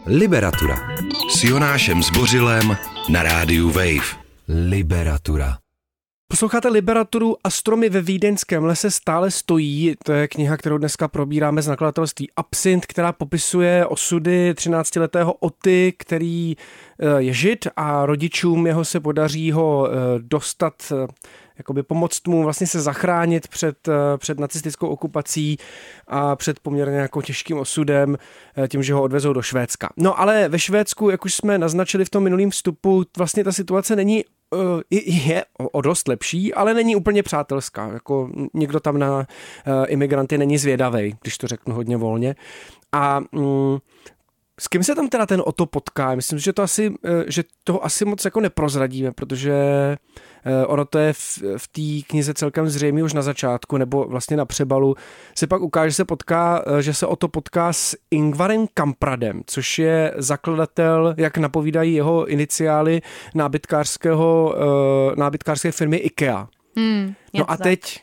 Liberatura 0.07 0.77
s 1.31 1.45
Jonášem 1.45 2.03
Zbořilem 2.03 2.77
na 3.09 3.23
rádiu 3.23 3.71
Wave. 3.71 4.21
Liberatura. 4.49 5.59
Posloucháte 6.31 6.69
Liberaturu 6.69 7.37
a 7.45 7.51
stromy 7.51 7.89
ve 7.89 8.01
Vídeňském 8.01 8.65
lese 8.65 8.91
stále 8.91 9.31
stojí. 9.31 9.95
To 10.05 10.13
je 10.13 10.29
kniha, 10.29 10.57
kterou 10.57 10.79
dneska 10.79 11.09
probíráme 11.09 11.63
z 11.63 11.67
nakladatelství 11.67 12.31
Absint, 12.37 12.87
která 12.87 13.13
popisuje 13.13 13.87
osudy 13.87 14.53
13-letého 14.53 15.33
Oty, 15.33 15.95
který 15.99 16.57
eh, 16.57 17.23
je 17.23 17.33
žid 17.33 17.67
a 17.77 18.07
rodičům 18.07 18.67
jeho 18.67 18.85
se 18.85 19.01
podaří 19.01 19.53
ho 19.53 19.89
eh, 19.89 19.95
dostat 20.19 20.93
eh, 20.93 21.07
jakoby 21.59 21.83
pomoct 21.83 22.29
mu 22.29 22.43
vlastně 22.43 22.67
se 22.67 22.81
zachránit 22.81 23.49
před, 23.49 23.89
před 24.17 24.41
nacistickou 24.41 24.89
okupací 24.89 25.57
a 26.09 26.37
před 26.37 26.61
poměrně 26.61 26.97
jako 26.97 27.23
těžkým 27.23 27.59
osudem 27.59 28.19
tím, 28.69 28.83
že 28.83 28.95
ho 28.95 29.03
odvezou 29.03 29.33
do 29.33 29.43
Švédska. 29.43 29.89
No 29.97 30.21
ale 30.21 30.49
ve 30.49 30.59
Švédsku, 30.59 31.11
jak 31.11 31.25
už 31.25 31.35
jsme 31.35 31.59
naznačili 31.59 32.05
v 32.05 32.11
tom 32.11 32.25
minulém 32.25 32.51
vstupu, 32.51 33.05
vlastně 33.19 33.45
ta 33.45 33.53
situace 33.53 33.97
není 33.97 34.25
je 34.91 35.45
o 35.73 35.81
dost 35.81 36.09
lepší, 36.09 36.55
ale 36.55 36.75
není 36.75 36.97
úplně 36.97 37.23
přátelská. 37.23 37.89
Jako 37.93 38.31
nikdo 38.55 38.81
tam 38.81 38.99
na 38.99 39.27
eh, 39.67 39.87
imigranty 39.87 40.39
není 40.39 40.59
zvědavý, 40.59 41.17
když 41.23 41.39
to 41.39 41.47
řeknu 41.47 41.75
hodně 41.75 41.97
volně. 41.97 42.35
A 42.93 43.21
mm, 43.33 43.79
s 44.61 44.69
kým 44.69 44.85
se 44.85 44.95
tam 44.95 45.09
teda 45.09 45.27
ten 45.27 45.43
Oto 45.45 45.67
potká? 45.67 46.15
Myslím, 46.15 46.39
že 46.39 46.53
to 46.53 46.63
asi, 46.63 46.95
eh, 47.05 47.25
že 47.27 47.45
to 47.65 47.85
asi 47.85 48.05
moc 48.05 48.25
jako 48.25 48.41
neprozradíme, 48.41 49.13
protože 49.13 49.53
Eh, 50.45 50.67
ono 50.67 50.85
to 50.85 50.99
je 50.99 51.13
v, 51.13 51.43
v 51.57 51.69
té 51.69 52.09
knize 52.09 52.35
celkem 52.35 52.69
zřejmě 52.69 53.03
už 53.03 53.13
na 53.13 53.23
začátku, 53.23 53.77
nebo 53.77 54.05
vlastně 54.05 54.37
na 54.37 54.45
přebalu, 54.45 54.95
se 55.39 55.47
pak 55.47 55.63
ukáže, 55.63 55.91
že 55.91 55.97
se 55.97 56.05
potká, 56.05 56.65
eh, 56.67 56.83
že 56.83 56.95
se 56.95 57.07
o 57.07 57.17
to 57.17 57.29
potká 57.29 57.73
s 57.73 57.97
Ingvarem 58.11 58.67
Kampradem, 58.75 59.43
což 59.47 59.79
je 59.79 60.15
zakladatel, 60.17 61.15
jak 61.17 61.39
napovídají 61.39 61.95
jeho 61.95 62.27
iniciály 62.27 63.03
nábytkářského, 63.35 64.55
nábytkářské 65.17 65.73
firmy 65.73 65.97
IKEA. 65.97 66.49
Hmm, 66.77 67.15
no 67.35 67.51
a 67.51 67.57
tak. 67.57 67.65
teď 67.65 68.03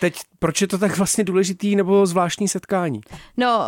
Teď, 0.00 0.14
proč 0.38 0.60
je 0.60 0.68
to 0.68 0.78
tak 0.78 0.96
vlastně 0.96 1.24
důležitý 1.24 1.76
nebo 1.76 2.06
zvláštní 2.06 2.48
setkání? 2.48 3.00
No, 3.36 3.62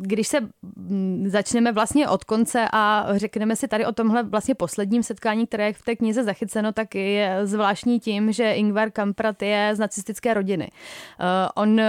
když 0.00 0.28
se 0.28 0.40
mm, 0.76 1.24
začneme 1.28 1.72
vlastně 1.72 2.08
od 2.08 2.24
konce 2.24 2.68
a 2.72 3.06
řekneme 3.16 3.56
si 3.56 3.68
tady 3.68 3.86
o 3.86 3.92
tomhle 3.92 4.22
vlastně 4.22 4.54
posledním 4.54 5.02
setkání, 5.02 5.46
které 5.46 5.66
je 5.66 5.72
v 5.72 5.82
té 5.82 5.96
knize 5.96 6.24
zachyceno, 6.24 6.72
tak 6.72 6.94
je 6.94 7.40
zvláštní 7.42 8.00
tím, 8.00 8.32
že 8.32 8.52
Ingvar 8.52 8.90
Kamprad 8.90 9.42
je 9.42 9.70
z 9.74 9.78
nacistické 9.78 10.34
rodiny. 10.34 10.70
Uh, 10.70 11.26
on 11.54 11.80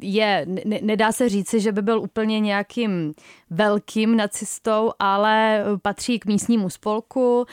je, 0.00 0.46
nedá 0.82 1.12
se 1.12 1.28
říci, 1.28 1.60
že 1.60 1.72
by 1.72 1.82
byl 1.82 2.00
úplně 2.00 2.40
nějakým 2.40 3.14
velkým 3.50 4.16
nacistou, 4.16 4.92
ale 4.98 5.64
patří 5.82 6.18
k 6.18 6.26
místnímu 6.26 6.70
spolku, 6.70 7.38
uh, 7.38 7.46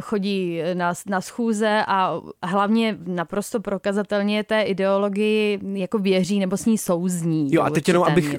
chodí 0.00 0.60
na, 0.74 0.92
na 1.06 1.20
schůze 1.20 1.84
a 1.86 2.20
hlavně 2.42 2.98
naprosto 3.06 3.60
prokazatelně 3.60 4.44
té 4.44 4.62
ideologii 4.62 5.60
jako 5.72 5.98
věří 5.98 6.38
nebo 6.38 6.56
s 6.56 6.66
ní 6.66 6.78
souzní. 6.78 7.54
Jo 7.54 7.62
a 7.62 7.70
teď 7.70 7.88
jenom, 7.88 8.04
abych, 8.04 8.36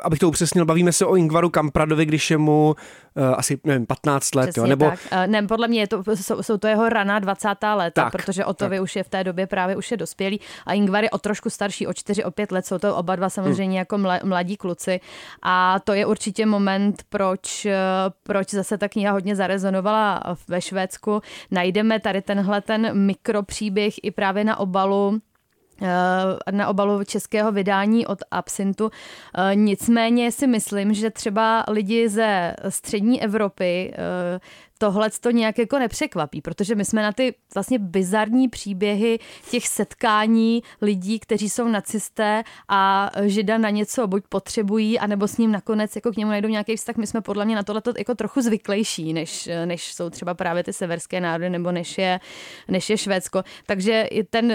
abych 0.00 0.18
to 0.18 0.28
upřesnil, 0.28 0.47
upřesnil, 0.48 0.64
bavíme 0.64 0.92
se 0.92 1.06
o 1.06 1.16
Ingvaru 1.16 1.50
Kampradovi, 1.50 2.06
když 2.06 2.30
je 2.30 2.38
mu 2.38 2.76
uh, 3.14 3.24
asi 3.36 3.60
nevím, 3.64 3.86
15 3.86 4.34
let. 4.34 4.56
jo, 4.56 4.66
nebo... 4.66 4.84
tak. 4.84 4.98
Uh, 5.12 5.26
ne, 5.26 5.42
podle 5.42 5.68
mě 5.68 5.80
je 5.80 5.86
to, 5.86 6.02
jsou, 6.14 6.42
jsou 6.42 6.56
to 6.56 6.66
jeho 6.66 6.88
raná 6.88 7.18
20. 7.18 7.48
léta, 7.74 8.02
tak, 8.02 8.12
protože 8.12 8.44
Otovi 8.44 8.76
tak. 8.76 8.82
už 8.82 8.96
je 8.96 9.02
v 9.02 9.08
té 9.08 9.24
době 9.24 9.46
právě 9.46 9.76
už 9.76 9.90
je 9.90 9.96
dospělý 9.96 10.40
a 10.66 10.72
Ingvar 10.72 11.04
je 11.04 11.10
o 11.10 11.18
trošku 11.18 11.50
starší, 11.50 11.86
o 11.86 11.92
4, 11.92 12.24
o 12.24 12.30
5 12.30 12.52
let, 12.52 12.66
jsou 12.66 12.78
to 12.78 12.96
oba 12.96 13.16
dva 13.16 13.28
samozřejmě 13.28 13.64
hmm. 13.64 13.78
jako 13.78 13.98
mla, 13.98 14.20
mladí 14.24 14.56
kluci 14.56 15.00
a 15.42 15.80
to 15.84 15.92
je 15.92 16.06
určitě 16.06 16.46
moment, 16.46 17.02
proč, 17.08 17.64
uh, 17.64 17.72
proč 18.22 18.50
zase 18.50 18.78
ta 18.78 18.88
kniha 18.88 19.12
hodně 19.12 19.36
zarezonovala 19.36 20.22
ve 20.48 20.60
Švédsku. 20.60 21.20
Najdeme 21.50 22.00
tady 22.00 22.22
tenhle 22.22 22.60
ten 22.60 22.98
mikropříběh 23.06 23.94
i 24.02 24.10
právě 24.10 24.44
na 24.44 24.56
obalu 24.58 25.20
Eh, 25.20 25.27
na 26.50 26.68
obalu 26.68 27.04
českého 27.04 27.52
vydání 27.52 28.06
od 28.06 28.18
Absintu. 28.30 28.90
Eh, 29.34 29.54
nicméně 29.54 30.32
si 30.32 30.46
myslím, 30.46 30.94
že 30.94 31.10
třeba 31.10 31.64
lidi 31.68 32.08
ze 32.08 32.54
střední 32.68 33.22
Evropy 33.22 33.94
eh, 33.94 34.40
tohle 34.78 35.10
to 35.20 35.30
nějak 35.30 35.58
jako 35.58 35.78
nepřekvapí, 35.78 36.40
protože 36.40 36.74
my 36.74 36.84
jsme 36.84 37.02
na 37.02 37.12
ty 37.12 37.34
vlastně 37.54 37.78
bizarní 37.78 38.48
příběhy 38.48 39.18
těch 39.50 39.68
setkání 39.68 40.62
lidí, 40.82 41.18
kteří 41.18 41.50
jsou 41.50 41.68
nacisté 41.68 42.42
a 42.68 43.10
žida 43.24 43.58
na 43.58 43.70
něco 43.70 44.06
buď 44.06 44.24
potřebují, 44.28 44.98
anebo 44.98 45.28
s 45.28 45.36
ním 45.36 45.52
nakonec 45.52 45.96
jako 45.96 46.12
k 46.12 46.16
němu 46.16 46.30
najdou 46.30 46.48
nějaký 46.48 46.76
vztah. 46.76 46.96
My 46.96 47.06
jsme 47.06 47.20
podle 47.20 47.44
mě 47.44 47.56
na 47.56 47.62
tohle 47.62 47.82
jako 47.98 48.14
trochu 48.14 48.40
zvyklejší, 48.40 49.12
než, 49.12 49.48
než 49.64 49.94
jsou 49.94 50.10
třeba 50.10 50.34
právě 50.34 50.64
ty 50.64 50.72
severské 50.72 51.20
národy, 51.20 51.50
nebo 51.50 51.72
než 51.72 51.98
je, 51.98 52.20
než 52.68 52.90
je 52.90 52.98
Švédsko. 52.98 53.42
Takže 53.66 54.08
ten, 54.30 54.52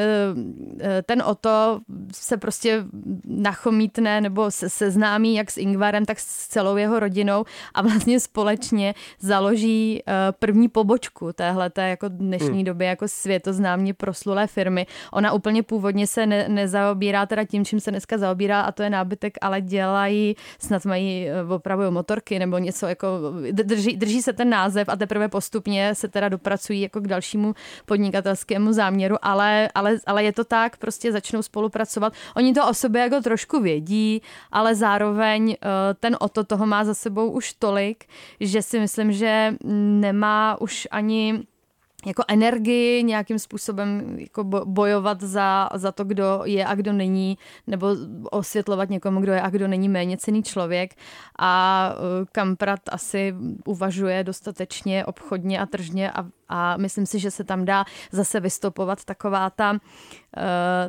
ten 1.06 1.22
o 1.22 1.36
to 1.36 1.80
se 2.14 2.38
prostě 2.38 2.84
nachomítne 3.26 4.22
nebo 4.22 4.52
se 4.52 4.70
seznámí 4.70 5.36
jak 5.36 5.52
s 5.52 5.58
Ingvarem, 5.58 6.06
tak 6.06 6.20
s 6.20 6.48
celou 6.48 6.78
jeho 6.78 7.00
rodinou 7.00 7.46
a 7.74 7.82
vlastně 7.82 8.20
společně 8.20 8.96
založí 9.20 10.04
Eh, 10.08 10.13
první 10.40 10.70
pobočku 10.70 11.34
téhle 11.34 11.72
jako 11.78 12.08
dnešní 12.08 12.50
hmm. 12.50 12.64
době 12.64 12.88
jako 12.88 13.08
světoznámě 13.08 13.94
proslulé 13.94 14.48
firmy. 14.48 14.86
Ona 15.12 15.34
úplně 15.34 15.64
původně 15.64 16.08
se 16.08 16.26
ne, 16.26 16.50
nezaobírá 16.50 17.26
teda 17.26 17.44
tím, 17.44 17.66
čím 17.66 17.80
se 17.80 17.92
dneska 17.92 18.18
zaobírá 18.18 18.62
a 18.62 18.72
to 18.72 18.84
je 18.84 18.90
nábytek, 18.90 19.38
ale 19.42 19.62
dělají, 19.62 20.36
snad 20.60 20.86
mají 20.86 21.28
eh, 21.30 21.54
opravují 21.54 21.92
motorky 21.92 22.40
nebo 22.40 22.58
něco 22.58 22.86
jako, 22.88 23.08
drží, 23.52 23.98
drží 23.98 24.22
se 24.22 24.34
ten 24.34 24.50
název 24.50 24.90
a 24.90 24.96
teprve 24.96 25.28
postupně 25.28 25.96
se 25.96 26.08
teda 26.08 26.30
dopracují 26.30 26.82
jako 26.82 27.02
k 27.02 27.08
dalšímu 27.08 27.54
podnikatelskému 27.86 28.74
záměru, 28.74 29.16
ale, 29.22 29.70
ale, 29.76 29.98
ale 30.06 30.24
je 30.24 30.34
to 30.34 30.44
tak, 30.44 30.78
prostě 30.78 31.12
začnou 31.12 31.42
spolupracovat. 31.42 32.14
Oni 32.36 32.54
to 32.54 32.68
o 32.68 32.74
sobě 32.74 33.02
jako 33.02 33.22
trošku 33.22 33.60
vědí, 33.62 34.22
ale 34.52 34.76
zároveň 34.76 35.52
eh, 35.52 35.68
ten 36.00 36.18
oto 36.20 36.44
toho 36.44 36.66
má 36.66 36.84
za 36.84 36.94
sebou 36.94 37.32
už 37.32 37.54
tolik, 37.54 38.06
že 38.40 38.62
si 38.62 38.80
myslím, 38.80 39.12
že 39.12 39.54
nemá 40.04 40.62
už 40.62 40.88
ani 40.92 41.48
jako 42.06 42.24
energii 42.28 43.04
nějakým 43.04 43.40
způsobem 43.40 44.18
jako 44.20 44.44
bojovat 44.66 45.22
za, 45.22 45.70
za 45.74 45.92
to, 45.92 46.04
kdo 46.04 46.42
je 46.46 46.66
a 46.66 46.76
kdo 46.76 46.94
není, 46.94 47.38
nebo 47.68 47.88
osvětlovat 48.32 48.90
někomu, 48.90 49.22
kdo 49.22 49.32
je 49.32 49.42
a 49.42 49.50
kdo 49.50 49.68
není 49.68 49.90
méně 49.90 50.18
cený 50.18 50.44
člověk. 50.44 50.96
A 51.40 51.94
e, 51.94 52.26
Kamprat 52.32 52.80
asi 52.92 53.36
uvažuje 53.66 54.24
dostatečně 54.24 55.06
obchodně 55.06 55.60
a 55.60 55.66
tržně 55.66 56.12
a, 56.12 56.26
a 56.50 56.78
myslím 56.78 57.06
si, 57.06 57.20
že 57.20 57.32
se 57.32 57.44
tam 57.44 57.66
dá 57.66 57.86
zase 58.12 58.40
vystopovat 58.40 59.06
taková 59.06 59.50
ta, 59.50 59.72
uh, 59.72 59.80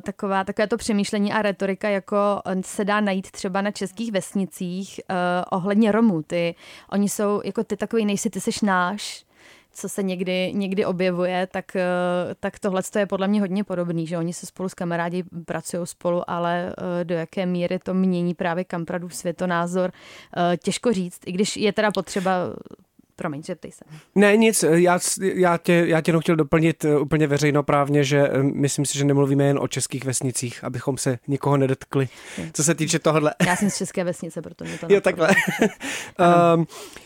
taková, 0.02 0.44
takové 0.44 0.68
to 0.68 0.76
přemýšlení 0.76 1.32
a 1.32 1.42
retorika, 1.42 1.88
jako 1.88 2.42
se 2.60 2.84
dá 2.84 3.00
najít 3.00 3.30
třeba 3.30 3.62
na 3.62 3.70
českých 3.70 4.12
vesnicích 4.12 5.00
uh, 5.10 5.16
ohledně 5.50 5.92
Romů. 5.92 6.22
Ty, 6.22 6.54
oni 6.90 7.08
jsou 7.08 7.40
jako 7.44 7.64
ty 7.64 7.76
takový, 7.76 8.04
nejsi 8.04 8.30
ty 8.30 8.40
seš 8.40 8.60
náš, 8.60 9.24
co 9.74 9.88
se 9.88 10.02
někdy, 10.02 10.52
někdy 10.54 10.84
objevuje, 10.84 11.48
tak, 11.52 11.76
eh, 11.76 11.82
tak 12.40 12.58
tohle 12.58 12.82
je 12.98 13.06
podle 13.06 13.28
mě 13.28 13.40
hodně 13.40 13.64
podobný, 13.64 14.06
že 14.06 14.18
oni 14.18 14.32
se 14.32 14.46
spolu 14.46 14.68
s 14.68 14.74
kamarádi 14.74 15.24
pracují 15.44 15.86
spolu, 15.86 16.30
ale 16.30 16.74
eh, 17.00 17.04
do 17.04 17.14
jaké 17.14 17.46
míry 17.46 17.78
to 17.78 17.94
mění 17.94 18.34
právě 18.34 18.64
Kampradův 18.64 19.14
světonázor, 19.14 19.92
eh, 20.36 20.56
těžko 20.56 20.92
říct, 20.92 21.20
i 21.26 21.32
když 21.32 21.56
je 21.56 21.72
teda 21.72 21.90
potřeba 21.90 22.32
Promiň, 23.16 23.42
zeptej 23.42 23.72
se. 23.72 23.84
Ne, 24.14 24.36
nic, 24.36 24.62
já, 24.62 24.98
já, 25.34 25.58
tě, 25.58 25.84
já 25.86 26.00
tě 26.00 26.12
chtěl 26.20 26.36
doplnit 26.36 26.84
úplně 27.00 27.26
veřejnoprávně, 27.26 28.04
že 28.04 28.30
myslím 28.42 28.84
si, 28.84 28.98
že 28.98 29.04
nemluvíme 29.04 29.44
jen 29.44 29.58
o 29.58 29.68
českých 29.68 30.04
vesnicích, 30.04 30.64
abychom 30.64 30.98
se 30.98 31.18
nikoho 31.28 31.56
nedotkli. 31.56 32.08
Co 32.52 32.64
se 32.64 32.74
týče 32.74 32.98
tohohle. 32.98 33.34
Já 33.46 33.56
jsem 33.56 33.70
z 33.70 33.76
české 33.76 34.04
vesnice, 34.04 34.42
proto 34.42 34.64
mě 34.64 34.78
to 34.78 34.86
Jo, 34.90 35.00
takhle. 35.00 35.28
um, 36.56 36.66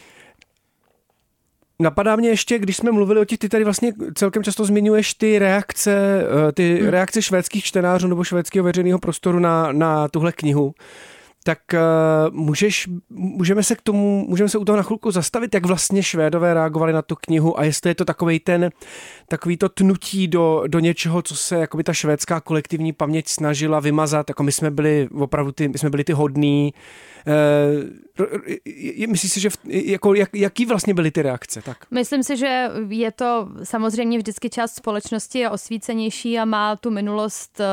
Napadá 1.83 2.17
mě 2.17 2.29
ještě, 2.29 2.59
když 2.59 2.77
jsme 2.77 2.93
mluvili 2.93 3.21
o 3.21 3.25
těch, 3.25 3.39
ty 3.39 3.49
tady 3.49 3.65
vlastně 3.65 3.93
celkem 4.15 4.45
často 4.45 4.65
zmiňuješ 4.65 5.15
ty 5.15 5.39
reakce, 5.39 6.23
eh, 6.49 6.53
ty 6.53 6.81
hmm. 6.81 6.89
reakce 6.89 7.23
švédských 7.23 7.65
čtenářů 7.65 8.09
nebo 8.09 8.25
švédského 8.25 8.65
veřejného 8.65 8.99
prostoru 8.99 9.39
na, 9.39 9.73
na 9.73 10.09
tuhle 10.09 10.33
knihu. 10.33 10.75
tak 11.45 11.59
uh, 11.75 12.35
můžeš, 12.35 12.89
můžeme 13.11 13.63
se 13.63 13.75
k 13.75 13.83
tomu, 13.83 14.27
můžeme 14.29 14.49
se 14.49 14.59
u 14.59 14.65
toho 14.65 14.77
na 14.77 14.83
chvilku 14.83 15.11
zastavit, 15.11 15.55
jak 15.55 15.67
vlastně 15.67 16.03
Švédové 16.03 16.55
reagovali 16.55 16.93
na 16.93 17.03
tu 17.03 17.17
knihu 17.21 17.59
a 17.59 17.65
jestli 17.65 17.91
je 17.91 17.95
to 17.95 18.05
takový 18.05 18.41
ten, 18.41 18.71
takový 19.29 19.57
to 19.57 19.69
tnutí 19.69 20.29
do, 20.29 20.63
do 20.67 20.79
něčeho, 20.79 21.23
co 21.23 21.37
se 21.37 21.57
jakoby 21.57 21.85
ta 21.85 21.93
švédská 21.93 22.41
kolektivní 22.41 22.93
paměť 22.93 23.29
snažila 23.29 23.81
vymazat, 23.81 24.29
jako 24.29 24.43
my 24.43 24.53
jsme 24.53 24.71
byli 24.71 25.09
opravdu 25.19 25.53
ty, 25.53 25.69
my 25.69 25.79
jsme 25.79 25.91
byli 25.91 26.05
ty 26.05 26.13
hodní, 26.13 26.73
uh, 26.75 26.81
myslíš 29.09 29.33
si, 29.33 29.41
že 29.41 29.51
v, 29.51 29.59
jako, 29.65 30.15
jak, 30.15 30.29
jaký 30.35 30.67
vlastně 30.67 30.95
byly 30.95 31.11
ty 31.11 31.23
reakce? 31.23 31.63
Tak? 31.63 31.77
Myslím 31.91 32.23
si, 32.23 32.37
že 32.37 32.71
je 32.89 33.13
to 33.13 33.49
samozřejmě 33.63 34.19
vždycky 34.19 34.51
část 34.51 34.75
společnosti 34.75 35.39
je 35.39 35.51
osvícenější 35.51 36.39
a 36.39 36.45
má 36.45 36.77
tu 36.77 36.91
minulost 36.91 37.61
eh, 37.61 37.65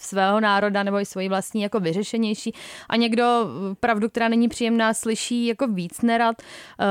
svého 0.00 0.40
národa 0.40 0.82
nebo 0.82 1.00
i 1.00 1.06
svoji 1.06 1.28
vlastní 1.28 1.62
jako 1.62 1.80
vyřešenější 1.80 2.54
a 2.88 2.96
někdo 2.96 3.24
eh, 3.24 3.74
pravdu, 3.74 4.08
která 4.08 4.28
není 4.28 4.48
příjemná, 4.48 4.94
slyší 4.94 5.46
jako 5.46 5.66
víc 5.66 6.00
nerad. 6.00 6.42
Eh, 6.42 6.84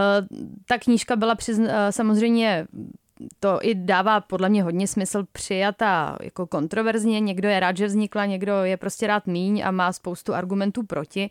ta 0.65 0.77
knížka 0.77 1.15
byla 1.15 1.35
přizn- 1.35 1.69
samozřejmě 1.89 2.67
to 3.39 3.59
i 3.61 3.75
dává 3.75 4.21
podle 4.21 4.49
mě 4.49 4.63
hodně 4.63 4.87
smysl 4.87 5.25
přijata 5.31 6.17
jako 6.21 6.47
kontroverzně. 6.47 7.19
Někdo 7.19 7.49
je 7.49 7.59
rád, 7.59 7.77
že 7.77 7.85
vznikla, 7.85 8.25
někdo 8.25 8.63
je 8.63 8.77
prostě 8.77 9.07
rád 9.07 9.27
míň 9.27 9.61
a 9.65 9.71
má 9.71 9.93
spoustu 9.93 10.33
argumentů 10.33 10.83
proti 10.83 11.29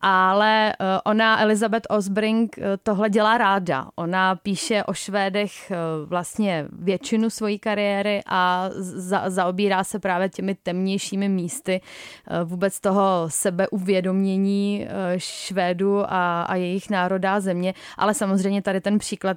ale 0.00 0.72
eh, 0.72 0.74
ona, 1.04 1.40
Elizabeth 1.40 1.86
Osbrink, 1.90 2.58
eh, 2.58 2.62
tohle 2.82 3.10
dělá 3.10 3.38
ráda. 3.38 3.88
Ona 3.94 4.36
píše 4.36 4.84
o 4.84 4.94
Švédech 4.94 5.70
eh, 5.70 5.76
vlastně 6.06 6.66
většinu 6.72 7.30
své 7.30 7.58
kariéry 7.58 8.22
a 8.26 8.70
za, 8.76 9.30
zaobírá 9.30 9.84
se 9.84 9.98
právě 9.98 10.28
těmi 10.28 10.54
temnějšími 10.54 11.28
místy 11.28 11.80
vůbec 12.44 12.80
toho 12.80 13.24
sebeuvědomění 13.28 14.86
Švédu 15.16 16.00
a, 16.08 16.42
a 16.42 16.54
jejich 16.54 16.90
národá 16.90 17.40
země. 17.40 17.74
Ale 17.96 18.14
samozřejmě 18.14 18.62
tady 18.62 18.80
ten 18.80 18.98
příklad 18.98 19.36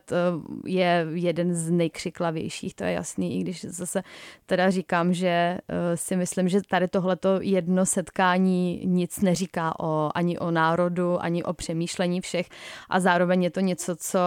je 0.65 1.07
jeden 1.13 1.53
z 1.53 1.71
nejkřiklavějších, 1.71 2.75
to 2.75 2.83
je 2.83 2.91
jasný, 2.91 3.39
i 3.39 3.41
když 3.41 3.65
zase 3.65 4.03
teda 4.45 4.69
říkám, 4.69 5.13
že 5.13 5.57
si 5.95 6.15
myslím, 6.15 6.49
že 6.49 6.61
tady 6.69 6.87
tohleto 6.87 7.29
jedno 7.41 7.85
setkání 7.85 8.81
nic 8.85 9.21
neříká 9.21 9.79
o, 9.79 10.11
ani 10.15 10.39
o 10.39 10.50
národu, 10.51 11.23
ani 11.23 11.43
o 11.43 11.53
přemýšlení 11.53 12.21
všech 12.21 12.49
a 12.89 12.99
zároveň 12.99 13.43
je 13.43 13.49
to 13.49 13.59
něco, 13.59 13.95
co 13.95 14.19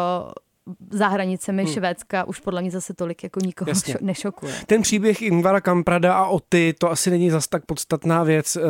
za 0.90 1.08
hranicemi 1.08 1.64
hmm. 1.64 1.72
Švédska 1.72 2.24
už 2.24 2.40
podle 2.40 2.60
mě 2.60 2.70
zase 2.70 2.94
tolik 2.94 3.22
jako 3.22 3.40
nikoho 3.40 3.68
Jasně. 3.68 3.94
nešokuje. 4.00 4.54
Ten 4.66 4.82
příběh 4.82 5.22
Ingvara 5.22 5.60
Kamprada 5.60 6.14
a 6.14 6.26
Oty, 6.26 6.74
to 6.78 6.90
asi 6.90 7.10
není 7.10 7.30
zas 7.30 7.48
tak 7.48 7.66
podstatná 7.66 8.22
věc, 8.22 8.56
eh, 8.56 8.60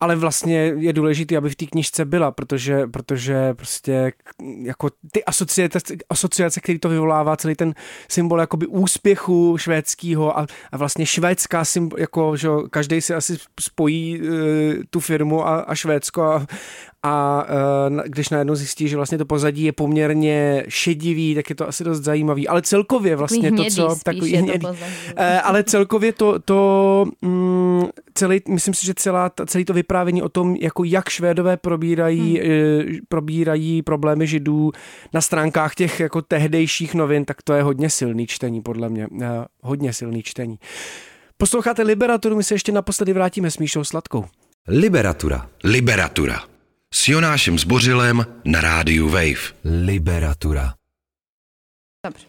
ale 0.00 0.16
vlastně 0.16 0.72
je 0.76 0.92
důležité, 0.92 1.36
aby 1.36 1.50
v 1.50 1.56
té 1.56 1.66
knižce 1.66 2.04
byla, 2.04 2.30
protože, 2.30 2.86
protože 2.86 3.54
prostě 3.54 4.12
jako 4.62 4.88
ty 5.12 5.24
asociace, 5.24 5.78
asociace, 6.10 6.60
který 6.60 6.78
to 6.78 6.88
vyvolává, 6.88 7.36
celý 7.36 7.54
ten 7.54 7.74
symbol 8.08 8.40
jakoby 8.40 8.66
úspěchu 8.66 9.56
švédského 9.58 10.38
a, 10.38 10.46
a 10.72 10.76
vlastně 10.76 11.06
švédská 11.06 11.64
symbol, 11.64 12.00
jako 12.00 12.36
že 12.36 12.48
každý 12.70 13.00
si 13.00 13.14
asi 13.14 13.36
spojí 13.60 14.20
uh, 14.20 14.28
tu 14.90 15.00
firmu 15.00 15.46
a, 15.46 15.60
a 15.60 15.74
Švédsko 15.74 16.22
a, 16.22 16.46
a 17.02 17.44
uh, 17.90 18.00
když 18.06 18.28
najednou 18.28 18.54
zjistí, 18.54 18.88
že 18.88 18.96
vlastně 18.96 19.18
to 19.18 19.24
pozadí 19.24 19.62
je 19.62 19.72
poměrně 19.72 20.64
šedivý, 20.68 21.34
tak 21.34 21.50
je 21.50 21.56
to 21.56 21.68
asi 21.68 21.84
dost 21.84 22.00
zajímavý. 22.00 22.48
Ale 22.48 22.62
celkově 22.62 23.16
vlastně 23.16 23.52
to, 23.52 23.64
co... 23.64 23.96
Takový 24.04 24.36
hnědý. 24.36 24.58
To 24.58 24.68
uh, 24.68 24.76
ale 25.42 25.64
celkově 25.64 26.12
to, 26.12 26.38
to 26.38 27.06
um, 27.20 27.90
celý, 28.14 28.40
myslím 28.48 28.74
si, 28.74 28.86
že 28.86 28.94
celá, 28.94 29.30
celý 29.46 29.64
to 29.64 29.72
vyprávění 29.90 30.22
o 30.22 30.28
tom, 30.28 30.56
jako 30.60 30.84
jak 30.84 31.08
Švédové 31.08 31.56
probírají, 31.56 32.40
hmm. 32.40 32.50
uh, 32.50 32.96
probírají 33.08 33.82
problémy 33.82 34.26
židů 34.26 34.72
na 35.14 35.20
stránkách 35.20 35.74
těch 35.74 36.00
jako 36.00 36.22
tehdejších 36.22 36.94
novin, 36.94 37.24
tak 37.24 37.42
to 37.42 37.52
je 37.52 37.62
hodně 37.62 37.90
silný 37.90 38.26
čtení, 38.26 38.62
podle 38.62 38.88
mě. 38.88 39.06
Uh, 39.06 39.26
hodně 39.62 39.92
silný 39.92 40.22
čtení. 40.22 40.58
Posloucháte 41.36 41.82
Liberaturu, 41.82 42.36
my 42.36 42.44
se 42.44 42.54
ještě 42.54 42.72
naposledy 42.72 43.12
vrátíme 43.12 43.50
s 43.50 43.58
Míšou 43.58 43.84
Sladkou. 43.84 44.24
Liberatura. 44.68 45.48
Liberatura 45.64 46.40
s 46.94 47.08
Jonášem 47.08 47.58
Zbořilem 47.58 48.26
na 48.44 48.60
rádiu 48.60 49.08
Wave. 49.08 49.54
Liberatura. 49.64 50.74
Dobře. 52.06 52.26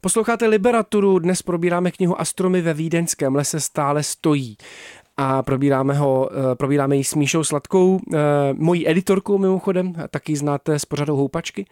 Posloucháte 0.00 0.46
Liberaturu, 0.46 1.18
dnes 1.18 1.42
probíráme 1.42 1.90
knihu 1.90 2.20
Astromy 2.20 2.62
ve 2.62 2.74
Vídeňském 2.74 3.34
lese 3.34 3.60
stále 3.60 4.02
stojí 4.02 4.56
a 5.16 5.42
probíráme, 5.42 5.94
ho, 5.94 6.30
eh, 6.32 6.54
probíráme 6.54 6.96
ji 6.96 7.04
s 7.04 7.14
Míšou 7.14 7.44
Sladkou, 7.44 8.00
eh, 8.14 8.18
mojí 8.52 8.88
editorkou 8.88 9.38
mimochodem, 9.38 9.94
taky 10.10 10.36
znáte 10.36 10.78
s 10.78 10.84
pořadou 10.84 11.16
Houpačky. 11.16 11.66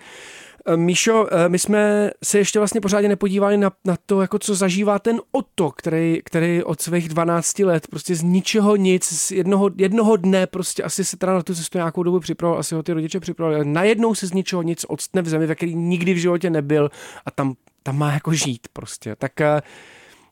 Eh, 0.66 0.76
Míšo, 0.76 1.26
my 1.48 1.58
jsme 1.58 2.10
se 2.24 2.38
ještě 2.38 2.58
vlastně 2.58 2.80
pořádně 2.80 3.08
nepodívali 3.08 3.56
na, 3.56 3.72
na 3.84 3.96
to, 4.06 4.20
jako 4.20 4.38
co 4.38 4.54
zažívá 4.54 4.98
ten 4.98 5.20
Otto, 5.32 5.70
který, 5.70 6.20
který 6.24 6.62
od 6.62 6.80
svých 6.80 7.08
12 7.08 7.58
let 7.58 7.86
prostě 7.86 8.14
z 8.14 8.22
ničeho 8.22 8.76
nic, 8.76 9.04
z 9.04 9.30
jednoho, 9.30 9.70
jednoho 9.76 10.16
dne 10.16 10.46
prostě 10.46 10.82
asi 10.82 11.04
se 11.04 11.16
teda 11.16 11.34
na 11.34 11.42
tu 11.42 11.54
cestu 11.54 11.78
nějakou 11.78 12.02
dobu 12.02 12.20
připravoval, 12.20 12.60
asi 12.60 12.74
ho 12.74 12.82
ty 12.82 12.92
rodiče 12.92 13.20
připravili, 13.20 13.64
najednou 13.64 14.14
se 14.14 14.26
z 14.26 14.32
ničeho 14.32 14.62
nic 14.62 14.84
odstne 14.88 15.22
v 15.22 15.28
zemi, 15.28 15.46
ve 15.46 15.54
který 15.54 15.74
nikdy 15.74 16.14
v 16.14 16.20
životě 16.20 16.50
nebyl 16.50 16.90
a 17.26 17.30
tam, 17.30 17.54
tam 17.82 17.98
má 17.98 18.12
jako 18.12 18.32
žít 18.32 18.68
prostě. 18.72 19.16
Tak 19.16 19.32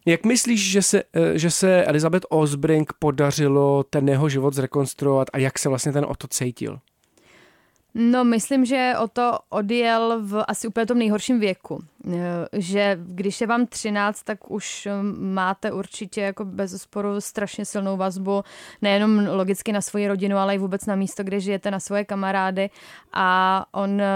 jak 0.07 0.25
myslíš, 0.25 0.71
že 0.71 0.83
se, 0.83 1.03
eh, 1.03 1.39
že 1.39 1.51
se 1.51 1.85
Elizabeth 1.85 2.27
Osbrink 2.29 2.93
podařilo 2.99 3.83
ten 3.83 4.09
jeho 4.09 4.29
život 4.29 4.55
zrekonstruovat 4.55 5.29
a 5.33 5.39
jak 5.39 5.59
se 5.59 5.69
vlastně 5.69 5.93
ten 5.93 6.05
Otto 6.09 6.29
cítil? 6.29 6.79
No, 7.95 8.25
myslím, 8.25 8.65
že 8.65 8.95
o 9.03 9.09
to 9.09 9.39
odjel 9.49 10.19
v 10.23 10.45
asi 10.49 10.69
úplně 10.69 10.87
tom 10.87 10.99
nejhorším 10.99 11.41
věku. 11.41 11.79
Eh, 12.09 12.47
že 12.53 12.99
když 13.03 13.41
je 13.41 13.47
vám 13.47 13.67
13, 13.67 14.23
tak 14.23 14.51
už 14.51 14.87
eh, 14.87 14.93
máte 15.19 15.73
určitě 15.73 16.21
jako 16.21 16.45
bez 16.45 16.83
sporu 16.83 17.21
strašně 17.21 17.65
silnou 17.65 17.97
vazbu, 17.97 18.43
nejenom 18.83 19.27
logicky 19.27 19.73
na 19.73 19.81
svoji 19.81 20.09
rodinu, 20.09 20.37
ale 20.37 20.55
i 20.55 20.59
vůbec 20.59 20.87
na 20.87 20.95
místo, 20.95 21.25
kde 21.25 21.41
žijete, 21.41 21.71
na 21.71 21.81
svoje 21.81 22.05
kamarády. 22.05 22.71
A 23.13 23.67
on 23.73 24.01
eh, 24.01 24.07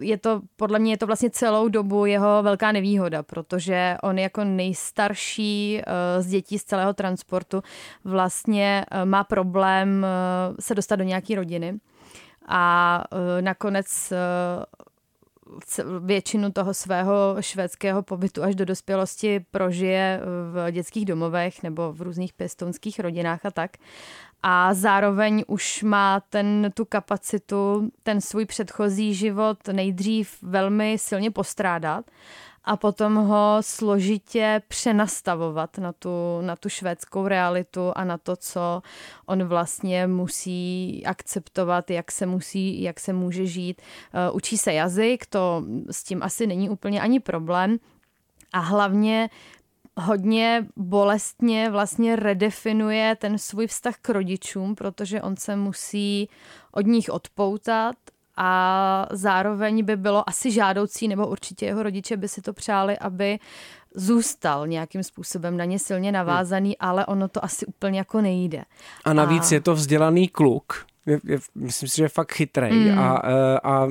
je 0.00 0.18
to, 0.18 0.40
podle 0.56 0.78
mě 0.78 0.92
je 0.92 0.98
to 0.98 1.06
vlastně 1.06 1.30
celou 1.30 1.68
dobu 1.68 2.06
jeho 2.06 2.42
velká 2.42 2.72
nevýhoda, 2.72 3.22
protože 3.22 3.96
on 4.02 4.18
jako 4.18 4.44
nejstarší 4.44 5.82
z 6.18 6.26
dětí 6.26 6.58
z 6.58 6.64
celého 6.64 6.94
transportu 6.94 7.62
vlastně 8.04 8.84
má 9.04 9.24
problém 9.24 10.06
se 10.60 10.74
dostat 10.74 10.96
do 10.96 11.04
nějaké 11.04 11.34
rodiny 11.34 11.78
a 12.48 13.04
e, 13.38 13.42
nakonec 13.42 14.12
e, 14.12 14.16
většinu 16.00 16.52
toho 16.52 16.74
svého 16.74 17.36
švédského 17.40 18.02
pobytu 18.02 18.42
až 18.42 18.54
do 18.54 18.64
dospělosti 18.64 19.44
prožije 19.50 20.20
v 20.52 20.70
dětských 20.72 21.04
domovech 21.04 21.62
nebo 21.62 21.92
v 21.92 22.02
různých 22.02 22.32
pěstounských 22.32 23.00
rodinách 23.00 23.46
a 23.46 23.50
tak. 23.50 23.70
A 24.42 24.74
zároveň 24.74 25.44
už 25.46 25.82
má 25.82 26.20
ten, 26.20 26.70
tu 26.74 26.84
kapacitu, 26.84 27.90
ten 28.02 28.20
svůj 28.20 28.46
předchozí 28.46 29.14
život 29.14 29.68
nejdřív 29.72 30.42
velmi 30.42 30.98
silně 30.98 31.30
postrádat 31.30 32.04
a 32.64 32.76
potom 32.76 33.14
ho 33.14 33.56
složitě 33.60 34.62
přenastavovat 34.68 35.78
na 35.78 35.92
tu, 35.92 36.40
na 36.40 36.56
tu 36.56 36.68
švédskou 36.68 37.28
realitu 37.28 37.92
a 37.96 38.04
na 38.04 38.18
to, 38.18 38.36
co 38.36 38.82
on 39.26 39.44
vlastně 39.44 40.06
musí 40.06 41.02
akceptovat, 41.06 41.90
jak 41.90 42.12
se 42.12 42.26
musí, 42.26 42.82
jak 42.82 43.00
se 43.00 43.12
může 43.12 43.46
žít. 43.46 43.82
Eh, 44.12 44.30
učí 44.30 44.58
se 44.58 44.72
jazyk, 44.72 45.26
to 45.26 45.64
s 45.90 46.04
tím 46.04 46.22
asi 46.22 46.46
není 46.46 46.70
úplně 46.70 47.00
ani 47.00 47.20
problém. 47.20 47.76
A 48.52 48.58
hlavně 48.58 49.30
hodně 49.96 50.66
bolestně 50.76 51.70
vlastně 51.70 52.16
redefinuje 52.16 53.16
ten 53.16 53.38
svůj 53.38 53.66
vztah 53.66 53.94
k 54.02 54.08
rodičům, 54.08 54.74
protože 54.74 55.22
on 55.22 55.36
se 55.36 55.56
musí 55.56 56.28
od 56.72 56.86
nich 56.86 57.08
odpoutat 57.10 57.96
a 58.36 59.06
zároveň 59.10 59.84
by 59.84 59.96
bylo 59.96 60.28
asi 60.28 60.50
žádoucí, 60.50 61.08
nebo 61.08 61.26
určitě 61.26 61.66
jeho 61.66 61.82
rodiče 61.82 62.16
by 62.16 62.28
si 62.28 62.42
to 62.42 62.52
přáli, 62.52 62.98
aby 62.98 63.38
zůstal 63.94 64.66
nějakým 64.66 65.02
způsobem 65.02 65.56
na 65.56 65.64
ně 65.64 65.78
silně 65.78 66.12
navázaný, 66.12 66.68
hmm. 66.68 66.88
ale 66.90 67.06
ono 67.06 67.28
to 67.28 67.44
asi 67.44 67.66
úplně 67.66 67.98
jako 67.98 68.20
nejde. 68.20 68.64
A 69.04 69.12
navíc 69.12 69.52
a... 69.52 69.54
je 69.54 69.60
to 69.60 69.74
vzdělaný 69.74 70.28
kluk, 70.28 70.86
je, 71.06 71.20
je, 71.24 71.38
myslím 71.54 71.88
si, 71.88 71.96
že 71.96 72.04
je 72.04 72.08
fakt 72.08 72.32
chytrý 72.32 72.88
hmm. 72.88 72.98
a, 72.98 73.22
e, 73.24 73.60
a 73.60 73.88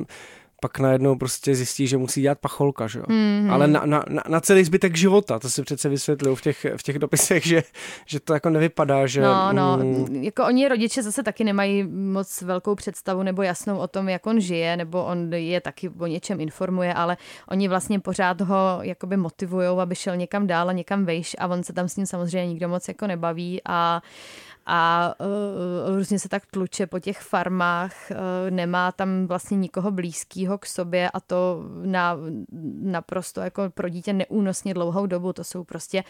pak 0.64 0.78
najednou 0.78 1.16
prostě 1.16 1.54
zjistí, 1.54 1.86
že 1.86 1.96
musí 1.96 2.22
dělat 2.22 2.38
pacholka, 2.38 2.86
že 2.86 2.98
jo. 2.98 3.04
Mm-hmm. 3.08 3.52
Ale 3.52 3.68
na, 3.68 3.82
na, 3.84 4.04
na, 4.28 4.40
celý 4.40 4.64
zbytek 4.64 4.96
života, 4.96 5.38
to 5.38 5.50
si 5.50 5.62
přece 5.62 5.88
vysvětlují 5.88 6.36
v 6.36 6.40
těch, 6.40 6.66
v 6.76 6.82
těch 6.82 6.98
dopisech, 6.98 7.46
že, 7.46 7.62
že 8.06 8.20
to 8.20 8.34
jako 8.34 8.50
nevypadá, 8.50 9.06
že... 9.06 9.22
No, 9.22 9.52
no, 9.52 9.76
mm, 9.76 10.22
jako 10.22 10.44
oni 10.44 10.68
rodiče 10.68 11.02
zase 11.02 11.22
taky 11.22 11.44
nemají 11.44 11.82
moc 11.88 12.42
velkou 12.42 12.74
představu 12.74 13.22
nebo 13.22 13.42
jasnou 13.42 13.78
o 13.78 13.86
tom, 13.86 14.08
jak 14.08 14.26
on 14.26 14.40
žije, 14.40 14.76
nebo 14.76 15.04
on 15.04 15.32
je 15.32 15.60
taky 15.60 15.88
o 15.88 16.06
něčem 16.06 16.40
informuje, 16.40 16.94
ale 16.94 17.16
oni 17.48 17.68
vlastně 17.68 18.00
pořád 18.00 18.40
ho 18.40 18.78
jakoby 18.82 19.16
motivují, 19.16 19.66
aby 19.66 19.94
šel 19.94 20.16
někam 20.16 20.46
dál 20.46 20.68
a 20.68 20.72
někam 20.72 21.04
vejš 21.04 21.36
a 21.38 21.46
on 21.46 21.62
se 21.62 21.72
tam 21.72 21.88
s 21.88 21.96
ním 21.96 22.06
samozřejmě 22.06 22.46
nikdo 22.46 22.68
moc 22.68 22.88
jako 22.88 23.06
nebaví 23.06 23.60
a 23.64 24.02
a 24.66 25.14
uh, 25.20 25.96
různě 25.96 26.18
se 26.18 26.28
tak 26.28 26.46
tluče 26.46 26.86
po 26.86 26.98
těch 26.98 27.20
farmách, 27.20 27.94
uh, 28.10 28.16
nemá 28.50 28.92
tam 28.92 29.26
vlastně 29.26 29.56
nikoho 29.56 29.90
blízkého 29.90 30.58
k 30.58 30.66
sobě 30.66 31.10
a 31.10 31.20
to 31.20 31.64
na 31.84 32.16
naprosto 32.82 33.40
jako 33.40 33.70
pro 33.70 33.88
dítě 33.88 34.12
neúnosně 34.12 34.74
dlouhou 34.74 35.06
dobu. 35.06 35.32
To 35.32 35.44
jsou 35.44 35.64
prostě 35.64 36.04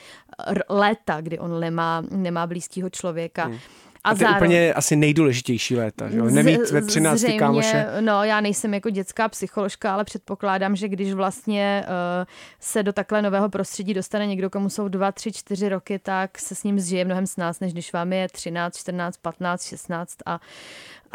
léta, 0.69 1.21
kdy 1.21 1.38
on 1.38 1.61
nemá, 1.61 2.03
nemá 2.11 2.47
blízkého 2.47 2.90
člověka. 2.90 3.45
Hmm. 3.45 3.59
A, 4.05 4.11
a 4.11 4.14
to 4.14 4.25
je 4.25 4.31
úplně 4.31 4.75
asi 4.75 4.97
nejdůležitější 4.97 5.77
léta, 5.77 6.11
že 6.11 6.19
jo? 6.19 6.25
Nemít 6.25 6.71
ve 6.71 6.83
13 6.83 7.19
zřejmě, 7.19 7.38
kámoše. 7.38 7.87
No, 8.01 8.25
já 8.25 8.40
nejsem 8.40 8.75
jako 8.75 8.90
dětská 8.90 9.29
psycholožka, 9.29 9.95
ale 9.95 10.05
předpokládám, 10.05 10.77
že 10.77 10.88
když 10.88 11.12
vlastně 11.12 11.85
uh, 11.87 12.25
se 12.61 12.83
do 12.83 12.93
takhle 12.93 13.23
nového 13.23 13.49
prostředí 13.49 13.95
dostane 13.95 14.27
někdo, 14.27 14.51
komu 14.51 14.69
jsou 14.69 14.88
2, 14.88 15.12
3, 15.12 15.33
4 15.33 15.69
roky, 15.69 15.99
tak 15.99 16.38
se 16.38 16.55
s 16.55 16.62
ním 16.62 16.81
zžije 16.81 17.05
mnohem 17.05 17.27
s 17.27 17.37
nás, 17.37 17.61
než 17.61 17.73
když 17.73 17.93
vám 17.93 18.12
je 18.12 18.29
13, 18.29 18.77
14, 18.77 19.17
15, 19.17 19.64
16 19.69 20.17
a 20.27 20.40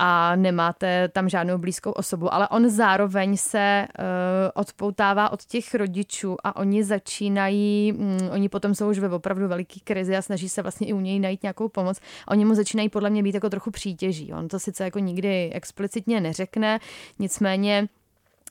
a 0.01 0.35
nemáte 0.35 1.07
tam 1.07 1.29
žádnou 1.29 1.57
blízkou 1.57 1.91
osobu, 1.91 2.33
ale 2.33 2.47
on 2.47 2.69
zároveň 2.69 3.38
se 3.38 3.88
uh, 3.99 4.05
odpoutává 4.53 5.29
od 5.29 5.45
těch 5.45 5.75
rodičů 5.75 6.38
a 6.43 6.55
oni 6.55 6.83
začínají, 6.83 7.93
um, 7.93 8.17
oni 8.31 8.49
potom 8.49 8.75
jsou 8.75 8.89
už 8.89 8.99
ve 8.99 9.09
opravdu 9.09 9.47
veliký 9.47 9.79
krizi 9.79 10.17
a 10.17 10.21
snaží 10.21 10.49
se 10.49 10.62
vlastně 10.62 10.88
i 10.88 10.93
u 10.93 10.99
něj 10.99 11.19
najít 11.19 11.43
nějakou 11.43 11.69
pomoc. 11.69 11.99
A 12.27 12.31
oni 12.31 12.45
mu 12.45 12.55
začínají 12.55 12.89
podle 12.89 13.09
mě 13.09 13.23
být 13.23 13.35
jako 13.35 13.49
trochu 13.49 13.71
přítěží. 13.71 14.33
On 14.33 14.47
to 14.47 14.59
sice 14.59 14.83
jako 14.83 14.99
nikdy 14.99 15.51
explicitně 15.53 16.21
neřekne, 16.21 16.79
nicméně 17.19 17.88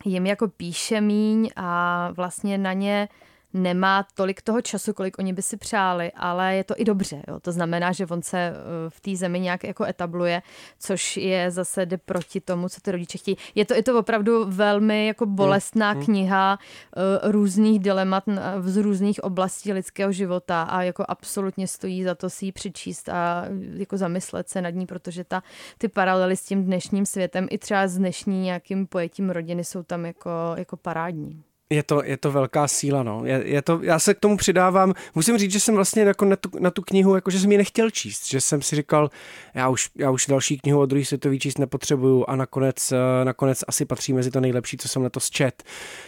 jim 0.04 0.26
jako 0.26 0.48
píše 0.48 1.00
míň 1.00 1.50
a 1.56 2.10
vlastně 2.12 2.58
na 2.58 2.72
ně 2.72 3.08
uh, 3.10 3.28
nemá 3.54 4.06
tolik 4.14 4.42
toho 4.42 4.62
času, 4.62 4.92
kolik 4.92 5.18
oni 5.18 5.32
by 5.32 5.42
si 5.42 5.56
přáli, 5.56 6.12
ale 6.12 6.54
je 6.54 6.64
to 6.64 6.74
i 6.76 6.84
dobře. 6.84 7.22
Jo. 7.28 7.40
To 7.40 7.52
znamená, 7.52 7.92
že 7.92 8.06
on 8.06 8.22
se 8.22 8.38
eh, 8.38 8.54
v 8.88 9.00
té 9.00 9.16
zemi 9.16 9.40
nějak 9.40 9.64
jako 9.64 9.84
etabluje, 9.84 10.42
což 10.78 11.16
je 11.16 11.50
zase 11.50 11.86
jde 11.86 11.98
proti 11.98 12.40
tomu, 12.40 12.68
co 12.68 12.80
ty 12.80 12.92
rodiče 12.92 13.18
chtějí. 13.18 13.36
Je 13.54 13.64
to, 13.64 13.74
je 13.74 13.82
to 13.82 13.98
opravdu 13.98 14.44
velmi 14.46 15.06
jako 15.06 15.26
bolestná 15.26 15.92
mm. 15.92 16.04
kniha 16.04 16.58
uh, 16.58 17.30
různých 17.30 17.80
dilemat 17.80 18.24
z 18.60 18.76
různých 18.76 19.24
oblastí 19.24 19.72
lidského 19.72 20.12
života 20.12 20.62
a 20.62 20.82
jako 20.82 21.04
absolutně 21.08 21.68
stojí 21.68 22.04
za 22.04 22.14
to 22.14 22.30
si 22.30 22.44
ji 22.44 22.52
přečíst 22.52 23.08
a 23.08 23.44
jako 23.72 23.96
zamyslet 23.96 24.48
se 24.48 24.62
nad 24.62 24.70
ní, 24.70 24.86
protože 24.86 25.24
ta, 25.24 25.42
ty 25.78 25.88
paralely 25.88 26.36
s 26.36 26.44
tím 26.44 26.64
dnešním 26.64 27.06
světem 27.06 27.46
i 27.50 27.58
třeba 27.58 27.88
s 27.88 27.98
dnešní 27.98 28.42
nějakým 28.42 28.86
pojetím 28.86 29.30
rodiny 29.30 29.64
jsou 29.64 29.82
tam 29.82 30.06
jako, 30.06 30.30
jako 30.56 30.76
parádní. 30.76 31.42
Je 31.70 31.82
to, 31.82 32.04
je 32.04 32.16
to 32.16 32.32
velká 32.32 32.68
síla, 32.68 33.02
no. 33.02 33.24
Je, 33.24 33.42
je 33.44 33.62
to, 33.62 33.80
já 33.82 33.98
se 33.98 34.14
k 34.14 34.20
tomu 34.20 34.36
přidávám. 34.36 34.94
Musím 35.14 35.38
říct, 35.38 35.52
že 35.52 35.60
jsem 35.60 35.74
vlastně 35.74 36.02
jako 36.02 36.24
na, 36.24 36.36
tu, 36.36 36.50
na 36.58 36.70
tu 36.70 36.82
knihu, 36.82 37.14
jako 37.14 37.30
že 37.30 37.38
jsem 37.38 37.52
ji 37.52 37.58
nechtěl 37.58 37.90
číst, 37.90 38.28
že 38.28 38.40
jsem 38.40 38.62
si 38.62 38.76
říkal, 38.76 39.10
já 39.54 39.68
už, 39.68 39.90
já 39.96 40.10
už 40.10 40.26
další 40.26 40.58
knihu 40.58 40.80
o 40.80 40.86
druhý 40.86 41.04
světový 41.04 41.38
číst 41.38 41.58
nepotřebuju 41.58 42.24
a 42.28 42.36
nakonec, 42.36 42.92
eh, 42.92 43.24
nakonec 43.24 43.64
asi 43.68 43.84
patří 43.84 44.12
mezi 44.12 44.30
to 44.30 44.40
nejlepší, 44.40 44.76
co 44.76 44.88
jsem 44.88 45.02
letos 45.02 45.30
čet. 45.30 45.62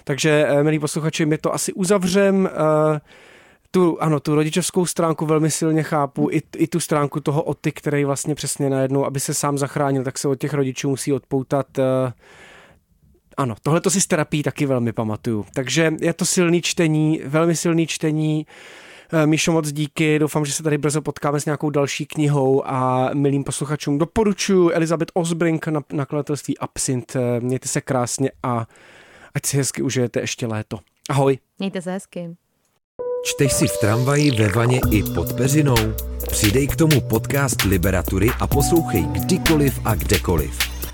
Takže, 0.04 0.46
eh, 0.48 0.62
milí 0.62 0.78
posluchači, 0.78 1.26
my 1.26 1.38
to 1.38 1.54
asi 1.54 1.72
uzavřem. 1.72 2.50
Uh, 2.92 2.98
tu, 3.70 4.02
ano, 4.02 4.20
tu 4.20 4.34
rodičovskou 4.34 4.86
stránku 4.86 5.26
velmi 5.26 5.50
silně 5.50 5.82
chápu, 5.82 6.28
i, 6.32 6.42
i 6.56 6.66
tu 6.66 6.80
stránku 6.80 7.20
toho 7.20 7.42
oty, 7.42 7.72
který 7.72 8.04
vlastně 8.04 8.34
přesně 8.34 8.70
najednou, 8.70 9.04
aby 9.04 9.20
se 9.20 9.34
sám 9.34 9.58
zachránil, 9.58 10.04
tak 10.04 10.18
se 10.18 10.28
od 10.28 10.34
těch 10.34 10.54
rodičů 10.54 10.88
musí 10.88 11.12
odpoutat. 11.12 11.78
Uh, 11.78 11.84
ano, 13.40 13.54
tohle 13.62 13.80
to 13.80 13.90
si 13.90 14.00
z 14.00 14.06
terapii 14.06 14.42
taky 14.42 14.66
velmi 14.66 14.92
pamatuju. 14.92 15.46
Takže 15.54 15.92
je 16.00 16.12
to 16.12 16.24
silný 16.24 16.62
čtení, 16.62 17.20
velmi 17.24 17.56
silný 17.56 17.86
čtení. 17.86 18.46
Eh, 19.12 19.26
Míšo, 19.26 19.52
moc 19.52 19.72
díky, 19.72 20.18
doufám, 20.18 20.44
že 20.44 20.52
se 20.52 20.62
tady 20.62 20.78
brzo 20.78 21.02
potkáme 21.02 21.40
s 21.40 21.44
nějakou 21.44 21.70
další 21.70 22.06
knihou 22.06 22.62
a 22.66 23.10
milým 23.14 23.44
posluchačům 23.44 23.98
doporučuji 23.98 24.70
Elizabeth 24.70 25.10
Osbrink 25.14 25.66
na 25.66 25.80
nakladatelství 25.92 26.58
Absint. 26.58 27.16
Mějte 27.40 27.68
se 27.68 27.80
krásně 27.80 28.30
a 28.42 28.66
ať 29.34 29.46
si 29.46 29.56
hezky 29.56 29.82
užijete 29.82 30.20
ještě 30.20 30.46
léto. 30.46 30.78
Ahoj. 31.10 31.38
Mějte 31.58 31.82
se 31.82 31.92
hezky. 31.92 32.36
Čteš 33.24 33.52
si 33.52 33.66
v 33.66 33.76
tramvaji, 33.80 34.30
ve 34.30 34.48
vaně 34.48 34.80
i 34.90 35.02
pod 35.02 35.32
peřinou? 35.32 35.76
Přidej 36.30 36.68
k 36.68 36.76
tomu 36.76 37.00
podcast 37.00 37.62
Liberatury 37.62 38.30
a 38.40 38.46
poslouchej 38.46 39.02
kdykoliv 39.02 39.80
a 39.84 39.94
kdekoliv. 39.94 40.79